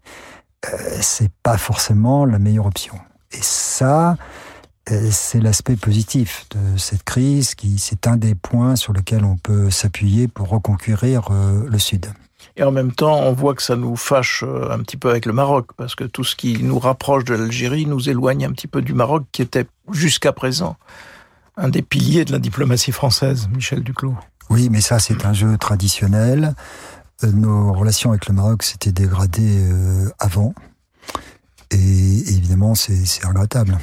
euh, 0.66 0.98
c'est 1.00 1.30
pas 1.42 1.58
forcément 1.58 2.24
la 2.24 2.38
meilleure 2.38 2.66
option. 2.66 2.98
Et 3.32 3.42
ça, 3.42 4.16
euh, 4.90 5.08
c'est 5.12 5.40
l'aspect 5.40 5.76
positif 5.76 6.46
de 6.50 6.78
cette 6.78 7.02
crise, 7.02 7.54
qui 7.54 7.78
c'est 7.78 8.06
un 8.06 8.16
des 8.16 8.34
points 8.34 8.76
sur 8.76 8.92
lesquels 8.92 9.24
on 9.24 9.36
peut 9.36 9.70
s'appuyer 9.70 10.26
pour 10.28 10.48
reconquérir 10.48 11.28
euh, 11.30 11.68
le 11.68 11.78
Sud. 11.78 12.06
Et 12.58 12.64
en 12.64 12.72
même 12.72 12.90
temps, 12.90 13.20
on 13.20 13.32
voit 13.32 13.54
que 13.54 13.62
ça 13.62 13.76
nous 13.76 13.94
fâche 13.94 14.42
euh, 14.46 14.72
un 14.72 14.80
petit 14.80 14.96
peu 14.96 15.10
avec 15.10 15.26
le 15.26 15.32
Maroc, 15.32 15.68
parce 15.76 15.94
que 15.94 16.02
tout 16.02 16.24
ce 16.24 16.34
qui 16.34 16.60
nous 16.62 16.80
rapproche 16.80 17.24
de 17.24 17.34
l'Algérie 17.34 17.86
nous 17.86 18.10
éloigne 18.10 18.44
un 18.44 18.50
petit 18.50 18.66
peu 18.66 18.82
du 18.82 18.94
Maroc, 18.94 19.24
qui 19.30 19.42
était 19.42 19.66
jusqu'à 19.92 20.32
présent 20.32 20.76
un 21.56 21.68
des 21.68 21.82
piliers 21.82 22.24
de 22.24 22.32
la 22.32 22.40
diplomatie 22.40 22.90
française, 22.90 23.48
Michel 23.54 23.82
Duclos. 23.82 24.16
Oui, 24.50 24.68
mais 24.70 24.80
ça, 24.80 24.98
c'est 24.98 25.24
un 25.24 25.32
jeu 25.32 25.56
traditionnel. 25.56 26.54
Euh, 27.22 27.30
nos 27.30 27.72
relations 27.72 28.10
avec 28.10 28.26
le 28.26 28.34
Maroc 28.34 28.64
s'étaient 28.64 28.92
dégradées 28.92 29.62
euh, 29.70 30.08
avant. 30.18 30.52
Et 31.70 31.76
évidemment, 31.76 32.74
c'est 32.74 33.24
regrettable. 33.24 33.78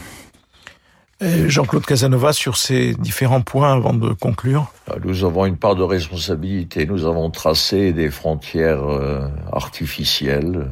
Jean-Claude 1.22 1.86
Casanova, 1.86 2.34
sur 2.34 2.58
ces 2.58 2.94
différents 2.96 3.42
points 3.42 3.72
avant 3.72 3.94
de 3.94 4.12
conclure 4.12 4.72
ah, 4.90 4.96
Nous 5.04 5.24
avons 5.24 5.46
une 5.46 5.56
part 5.56 5.76
de 5.76 5.84
responsabilité. 5.84 6.86
Nous 6.86 7.06
avons 7.06 7.30
tracé 7.30 7.94
des 7.94 8.10
frontières 8.10 8.84
euh, 8.84 9.28
artificielles 9.52 10.68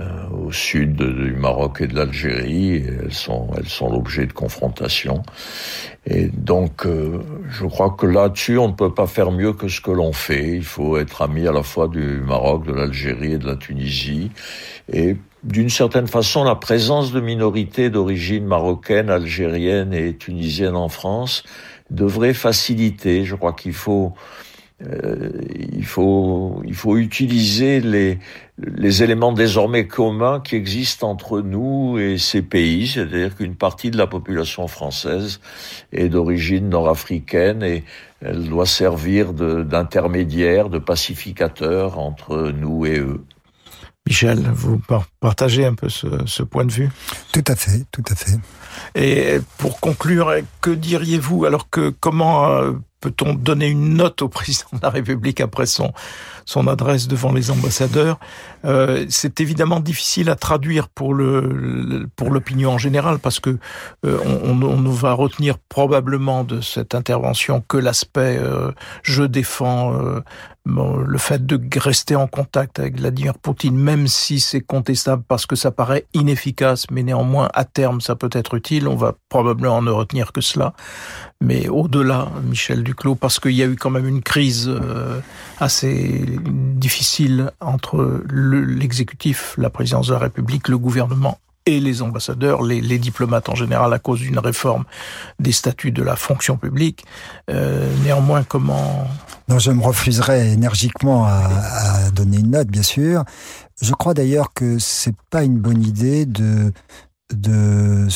euh, 0.00 0.28
au 0.30 0.50
sud 0.50 0.96
du 0.96 1.34
Maroc 1.34 1.80
et 1.80 1.86
de 1.86 1.94
l'Algérie. 1.94 2.84
Elles 3.02 3.12
sont, 3.12 3.48
elles 3.56 3.68
sont 3.68 3.90
l'objet 3.90 4.26
de 4.26 4.32
confrontations. 4.32 5.22
Et 6.06 6.26
donc, 6.26 6.84
euh, 6.84 7.20
je 7.48 7.64
crois 7.64 7.90
que 7.90 8.06
là-dessus, 8.06 8.58
on 8.58 8.68
ne 8.68 8.74
peut 8.74 8.92
pas 8.92 9.06
faire 9.06 9.30
mieux 9.30 9.52
que 9.52 9.68
ce 9.68 9.80
que 9.80 9.90
l'on 9.90 10.12
fait. 10.12 10.56
Il 10.56 10.64
faut 10.64 10.98
être 10.98 11.22
ami 11.22 11.46
à 11.46 11.52
la 11.52 11.62
fois 11.62 11.88
du 11.88 12.20
Maroc, 12.20 12.66
de 12.66 12.72
l'Algérie 12.72 13.34
et 13.34 13.38
de 13.38 13.46
la 13.46 13.56
Tunisie. 13.56 14.30
Et 14.92 15.16
d'une 15.44 15.70
certaine 15.70 16.08
façon, 16.08 16.44
la 16.44 16.56
présence 16.56 17.12
de 17.12 17.20
minorités 17.20 17.88
d'origine 17.88 18.46
marocaine, 18.46 19.10
algérienne 19.10 19.94
et 19.94 20.16
tunisienne 20.16 20.76
en 20.76 20.88
France 20.88 21.44
devrait 21.90 22.34
faciliter. 22.34 23.24
Je 23.24 23.34
crois 23.34 23.52
qu'il 23.52 23.74
faut, 23.74 24.12
euh, 24.82 25.30
il 25.72 25.84
faut, 25.84 26.60
il 26.66 26.74
faut 26.74 26.96
utiliser 26.96 27.80
les, 27.80 28.18
les 28.58 29.02
éléments 29.04 29.32
désormais 29.32 29.86
communs 29.86 30.40
qui 30.40 30.56
existent 30.56 31.08
entre 31.08 31.40
nous 31.40 31.96
et 31.98 32.18
ces 32.18 32.42
pays, 32.42 32.88
c'est-à-dire 32.88 33.36
qu'une 33.36 33.54
partie 33.54 33.90
de 33.90 33.96
la 33.96 34.08
population 34.08 34.66
française 34.66 35.40
est 35.92 36.08
d'origine 36.08 36.68
nord-africaine 36.68 37.62
et 37.62 37.84
elle 38.20 38.48
doit 38.48 38.66
servir 38.66 39.32
d'intermédiaire, 39.32 40.68
de, 40.68 40.78
de 40.78 40.84
pacificateur 40.84 41.98
entre 41.98 42.50
nous 42.50 42.84
et 42.84 42.98
eux. 42.98 43.24
Michel, 44.06 44.40
vous 44.52 44.80
partagez 45.20 45.64
un 45.64 45.74
peu 45.74 45.88
ce, 45.88 46.06
ce, 46.26 46.42
point 46.42 46.66
de 46.66 46.72
vue? 46.72 46.90
Tout 47.32 47.44
à 47.46 47.56
fait, 47.56 47.84
tout 47.90 48.02
à 48.10 48.14
fait. 48.14 48.36
Et 48.94 49.38
pour 49.56 49.80
conclure, 49.80 50.34
que 50.60 50.70
diriez-vous? 50.70 51.46
Alors 51.46 51.70
que 51.70 51.88
comment 51.88 52.50
euh, 52.50 52.72
peut-on 53.04 53.34
donner 53.34 53.66
une 53.66 53.94
note 53.94 54.22
au 54.22 54.28
président 54.28 54.68
de 54.72 54.78
la 54.82 54.88
République 54.88 55.42
après 55.42 55.66
son 55.66 55.92
son 56.44 56.66
adresse 56.66 57.08
devant 57.08 57.32
les 57.32 57.50
ambassadeurs 57.50 58.18
euh, 58.64 59.04
C'est 59.08 59.40
évidemment 59.40 59.80
difficile 59.80 60.30
à 60.30 60.36
traduire 60.36 60.88
pour 60.88 61.14
le 61.14 62.08
pour 62.16 62.30
l'opinion 62.30 62.72
en 62.72 62.78
général 62.78 63.18
parce 63.18 63.40
que 63.40 63.58
euh, 64.04 64.18
on, 64.44 64.60
on, 64.62 64.90
va 64.90 65.12
retenir 65.12 65.58
probablement 65.58 66.44
de 66.44 66.60
cette 66.60 66.94
intervention 66.94 67.62
que 67.66 67.76
l'aspect 67.76 68.38
euh, 68.38 68.70
je 69.02 69.24
défends 69.24 69.94
euh, 69.94 70.20
le 70.66 71.18
fait 71.18 71.44
de 71.44 71.60
rester 71.78 72.16
en 72.16 72.26
contact 72.26 72.78
avec 72.78 72.98
Vladimir 72.98 73.34
Poutine, 73.34 73.76
même 73.76 74.08
si 74.08 74.40
c'est 74.40 74.62
contestable 74.62 75.22
parce 75.28 75.44
que 75.44 75.56
ça 75.56 75.70
paraît 75.70 76.06
inefficace, 76.14 76.86
mais 76.90 77.02
néanmoins 77.02 77.50
à 77.52 77.64
terme 77.64 78.00
ça 78.00 78.16
peut 78.16 78.30
être 78.32 78.54
utile. 78.54 78.88
On 78.88 78.96
va 78.96 79.14
probablement 79.28 79.82
ne 79.82 79.90
retenir 79.90 80.32
que 80.32 80.40
cela. 80.40 80.72
Mais 81.42 81.68
au-delà, 81.68 82.28
Michel 82.44 82.82
Duclos, 82.82 83.16
parce 83.16 83.38
qu'il 83.38 83.52
y 83.52 83.62
a 83.62 83.66
eu 83.66 83.76
quand 83.76 83.90
même 83.90 84.08
une 84.08 84.22
crise 84.22 84.70
assez 85.60 86.24
difficile 86.76 87.50
entre 87.60 88.24
l'exécutif, 88.30 89.54
la 89.58 89.70
présidence 89.70 90.08
de 90.08 90.12
la 90.12 90.18
République, 90.18 90.68
le 90.68 90.78
gouvernement 90.78 91.38
et 91.66 91.80
les 91.80 92.02
ambassadeurs, 92.02 92.62
les, 92.62 92.98
diplomates 92.98 93.48
en 93.48 93.54
général, 93.54 93.92
à 93.92 93.98
cause 93.98 94.20
d'une 94.20 94.38
réforme 94.38 94.84
des 95.38 95.52
statuts 95.52 95.92
de 95.92 96.02
la 96.02 96.16
fonction 96.16 96.56
publique. 96.56 97.04
Euh, 97.50 97.90
néanmoins, 98.04 98.42
comment... 98.44 99.06
Non, 99.48 99.58
je 99.58 99.70
me 99.70 99.82
refuserai 99.82 100.52
énergiquement 100.52 101.26
à, 101.26 102.10
donner 102.14 102.38
une 102.38 102.50
note, 102.50 102.68
bien 102.68 102.82
sûr. 102.82 103.24
Je 103.80 103.92
crois 103.92 104.14
d'ailleurs 104.14 104.52
que 104.52 104.78
c'est 104.78 105.16
pas 105.30 105.42
une 105.42 105.58
bonne 105.58 105.82
idée 105.82 106.26
de, 106.26 106.72
de 107.32 108.08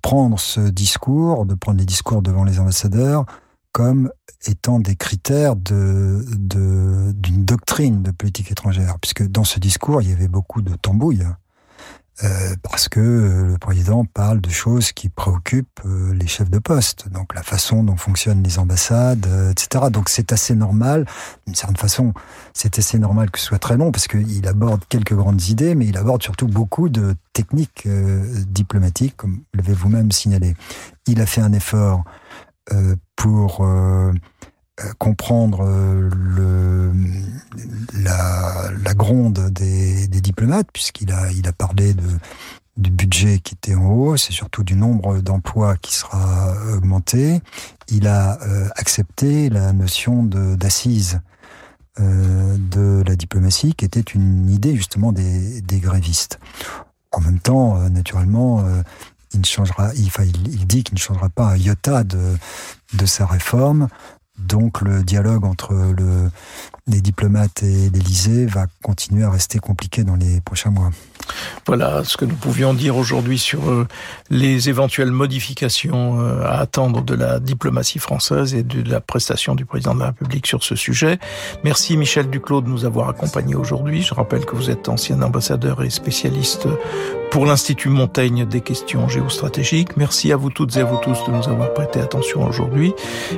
prendre 0.00 0.38
ce 0.40 0.60
discours, 0.60 1.44
de 1.44 1.54
prendre 1.54 1.78
les 1.78 1.86
discours 1.86 2.22
devant 2.22 2.44
les 2.44 2.58
ambassadeurs, 2.58 3.26
comme 3.74 4.12
étant 4.46 4.78
des 4.78 4.94
critères 4.94 5.56
de 5.56 6.24
d'une 7.12 7.44
doctrine 7.44 8.02
de 8.02 8.12
politique 8.12 8.52
étrangère, 8.52 8.98
puisque 9.00 9.26
dans 9.26 9.42
ce 9.42 9.58
discours, 9.58 10.00
il 10.00 10.10
y 10.10 10.12
avait 10.12 10.28
beaucoup 10.28 10.62
de 10.62 10.76
tambouilles. 10.76 11.26
Euh, 12.22 12.54
parce 12.62 12.88
que 12.88 13.00
euh, 13.00 13.44
le 13.44 13.58
président 13.58 14.04
parle 14.04 14.40
de 14.40 14.48
choses 14.48 14.92
qui 14.92 15.08
préoccupent 15.08 15.80
euh, 15.84 16.14
les 16.14 16.28
chefs 16.28 16.48
de 16.48 16.60
poste, 16.60 17.08
donc 17.08 17.34
la 17.34 17.42
façon 17.42 17.82
dont 17.82 17.96
fonctionnent 17.96 18.44
les 18.44 18.60
ambassades, 18.60 19.26
etc. 19.50 19.86
Donc 19.90 20.08
c'est 20.08 20.32
assez 20.32 20.54
normal, 20.54 21.06
d'une 21.46 21.56
certaine 21.56 21.76
façon, 21.76 22.14
c'est 22.52 22.78
assez 22.78 23.00
normal 23.00 23.32
que 23.32 23.40
ce 23.40 23.46
soit 23.46 23.58
très 23.58 23.76
long, 23.76 23.90
parce 23.90 24.06
qu'il 24.06 24.46
aborde 24.46 24.84
quelques 24.88 25.14
grandes 25.14 25.42
idées, 25.48 25.74
mais 25.74 25.86
il 25.86 25.96
aborde 25.96 26.22
surtout 26.22 26.46
beaucoup 26.46 26.88
de 26.88 27.16
techniques 27.32 27.88
diplomatiques, 28.46 29.16
comme 29.16 29.32
vous 29.32 29.60
l'avez 29.60 29.72
vous-même 29.72 30.12
signalé. 30.12 30.54
Il 31.08 31.20
a 31.20 31.26
fait 31.26 31.40
un 31.40 31.52
effort 31.52 32.04
pour 33.16 33.64
euh, 34.80 34.92
comprendre 34.98 35.60
euh, 35.64 36.10
le, 36.12 36.92
la, 38.02 38.94
gronde 38.94 39.50
des, 39.50 40.08
diplomates, 40.08 40.68
puisqu'il 40.72 41.12
a, 41.12 41.52
parlé 41.56 41.94
du 42.76 42.90
budget 42.90 43.38
qui 43.38 43.54
était 43.54 43.76
en 43.76 43.86
hausse 43.86 44.30
et 44.30 44.32
surtout 44.32 44.64
du 44.64 44.74
nombre 44.74 45.20
d'emplois 45.20 45.76
qui 45.76 45.94
sera 45.94 46.54
augmenté. 46.74 47.40
Il 47.88 48.08
a 48.08 48.40
euh, 48.42 48.68
accepté 48.74 49.48
la 49.48 49.72
notion 49.72 50.24
d'assise 50.24 51.20
euh, 52.00 52.56
de 52.58 53.04
la 53.06 53.14
diplomatie, 53.14 53.74
qui 53.74 53.84
était 53.84 54.00
une 54.00 54.50
idée 54.50 54.74
justement 54.74 55.12
des 55.12 55.62
grévistes. 55.70 56.40
En 57.12 57.20
même 57.20 57.38
temps, 57.38 57.78
naturellement, 57.90 58.64
il 59.34 59.40
ne 59.40 59.46
changera, 59.46 59.92
il, 59.94 60.66
dit 60.66 60.84
qu'il 60.84 60.94
ne 60.94 60.98
changera 60.98 61.28
pas 61.28 61.48
un 61.48 61.56
iota 61.56 62.04
de, 62.04 62.36
de 62.94 63.06
sa 63.06 63.26
réforme. 63.26 63.88
Donc 64.38 64.80
le 64.80 65.04
dialogue 65.04 65.44
entre 65.44 65.74
le, 65.74 66.30
les 66.86 67.00
diplomates 67.00 67.62
et 67.62 67.88
l'Élysée 67.90 68.46
va 68.46 68.66
continuer 68.82 69.24
à 69.24 69.30
rester 69.30 69.58
compliqué 69.58 70.04
dans 70.04 70.16
les 70.16 70.40
prochains 70.40 70.70
mois. 70.70 70.90
Voilà 71.66 72.04
ce 72.04 72.18
que 72.18 72.26
nous 72.26 72.34
pouvions 72.34 72.74
dire 72.74 72.96
aujourd'hui 72.96 73.38
sur 73.38 73.70
euh, 73.70 73.86
les 74.28 74.68
éventuelles 74.68 75.10
modifications 75.10 76.20
euh, 76.20 76.42
à 76.44 76.58
attendre 76.58 77.02
de 77.02 77.14
la 77.14 77.40
diplomatie 77.40 77.98
française 77.98 78.54
et 78.54 78.62
de 78.62 78.86
la 78.88 79.00
prestation 79.00 79.54
du 79.54 79.64
président 79.64 79.94
de 79.94 80.00
la 80.00 80.06
République 80.06 80.46
sur 80.46 80.62
ce 80.62 80.76
sujet. 80.76 81.18
Merci 81.64 81.96
Michel 81.96 82.28
Duclos 82.28 82.60
de 82.60 82.68
nous 82.68 82.84
avoir 82.84 83.08
accompagnés 83.08 83.54
aujourd'hui. 83.54 84.02
Je 84.02 84.12
rappelle 84.12 84.44
que 84.44 84.54
vous 84.54 84.68
êtes 84.68 84.90
ancien 84.90 85.22
ambassadeur 85.22 85.82
et 85.82 85.88
spécialiste 85.88 86.68
pour 87.30 87.46
l'Institut 87.46 87.88
Montaigne 87.88 88.44
des 88.44 88.60
questions 88.60 89.08
géostratégiques. 89.08 89.96
Merci 89.96 90.30
à 90.32 90.36
vous 90.36 90.50
toutes 90.50 90.76
et 90.76 90.80
à 90.80 90.84
vous 90.84 90.98
tous 90.98 91.18
de 91.26 91.32
nous 91.32 91.48
avoir 91.48 91.72
prêté 91.72 92.00
attention 92.00 92.46
aujourd'hui. 92.46 92.92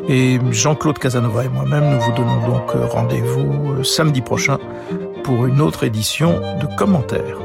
Et 0.08 0.40
Jean-Claude 0.50 0.98
Casanova 0.98 1.44
et 1.44 1.48
moi-même, 1.48 1.94
nous 1.94 2.00
vous 2.00 2.12
donnons 2.12 2.46
donc 2.46 2.72
rendez-vous 2.90 3.35
euh, 3.40 3.82
samedi 3.82 4.20
prochain 4.20 4.58
pour 5.24 5.46
une 5.46 5.60
autre 5.60 5.84
édition 5.84 6.40
de 6.60 6.76
commentaires. 6.76 7.38